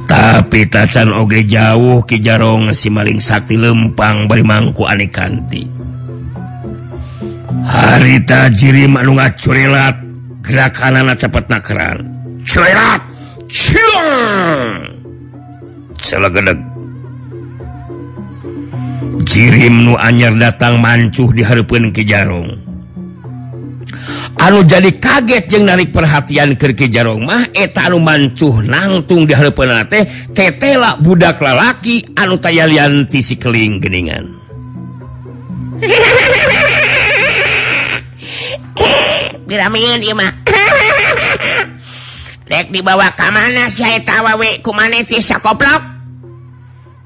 [0.07, 5.66] tapi tacan oge jauh ki jarong si maling sakti lempang bari mangku anekanti
[7.66, 10.10] harita jiri manu ngacurilat
[10.41, 12.05] gerak kanan cepat nakeran
[19.30, 22.59] cirim nu anyar datang mancuh diharapun ke jarung
[24.41, 30.09] anu jadi kaget yang narik perhatian kerki jarong mah eta anu mancuh nangtung diharapun teh
[30.32, 34.24] tetela budak lalaki anu tayalian tisi keling geningan.
[35.78, 36.16] hehehe
[39.51, 39.98] diramin
[42.51, 45.82] rek dibawa ke mana saya tawawe ku maneh sakoplok?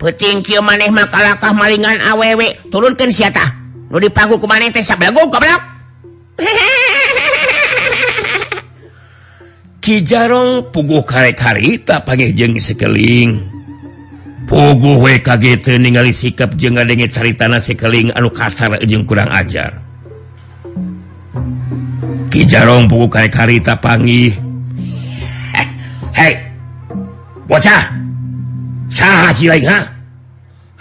[0.01, 3.45] Puting kieu maneh makalakah malingan awewe turunkan siata
[3.89, 5.63] nu dipangku ku maneh teh sablago goblok
[9.85, 13.37] Ki Jarong puguh karek harita panggih jeung sekeling.
[14.49, 19.84] Puguh we kaget ningali sikap jeung ngadenge caritana sekeling anu kasar jeung kurang ajar.
[22.35, 24.35] Ki jarong buku kayak karita pangi
[25.55, 25.67] eh,
[26.19, 26.35] hei
[27.47, 27.95] bocah
[28.91, 29.79] sah hasil lain ha?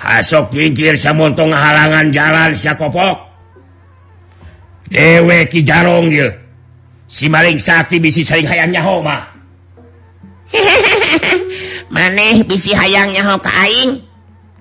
[0.02, 3.22] Hasok kincir samontong halangan jalan siya kopok.
[4.90, 6.26] Dewe ki jarong ye.
[7.06, 9.22] Si maling sakti bisi sering hayangnya homa
[11.94, 14.02] maneh bisi hayangnya ho ka aing.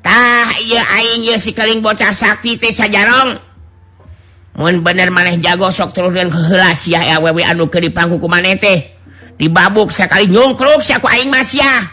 [0.04, 3.51] Tah iya aing ye si keling bocah sakti teh sajarong
[4.52, 8.84] Mun bener maneh jago sok turun kelas ya awewe anu ke dipangku ku maneh teh.
[9.40, 11.88] Dibabuk sekali nyungkruk si aku aing mas ya.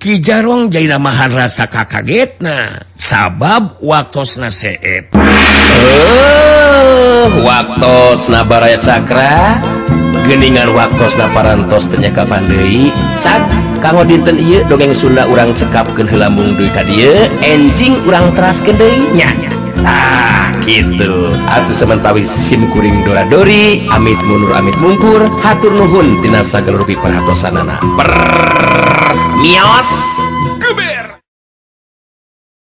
[0.00, 5.16] Ki Jarong jadi mahan rasa kakaget nah sabab waktosna seep.
[5.16, 7.96] Eh, waktu
[8.44, 9.60] baraya cakra
[10.28, 13.48] geningan waktu parantos ternyaka pandai cak
[13.80, 18.76] kanggo dinten iya dongeng Sunda urang cekapkeun heula mung deui ka dieu enjing urang teraskeun
[18.76, 19.63] deui nya.
[19.84, 21.28] ah gitu.
[21.48, 27.78] Atuh sementara sim kuring dora-dori amit mundur amit mungkur hatur nuhun dinasa gelurupi perhatosanana.
[27.80, 28.10] Per
[29.44, 29.90] mios!
[30.58, 30.93] Gebe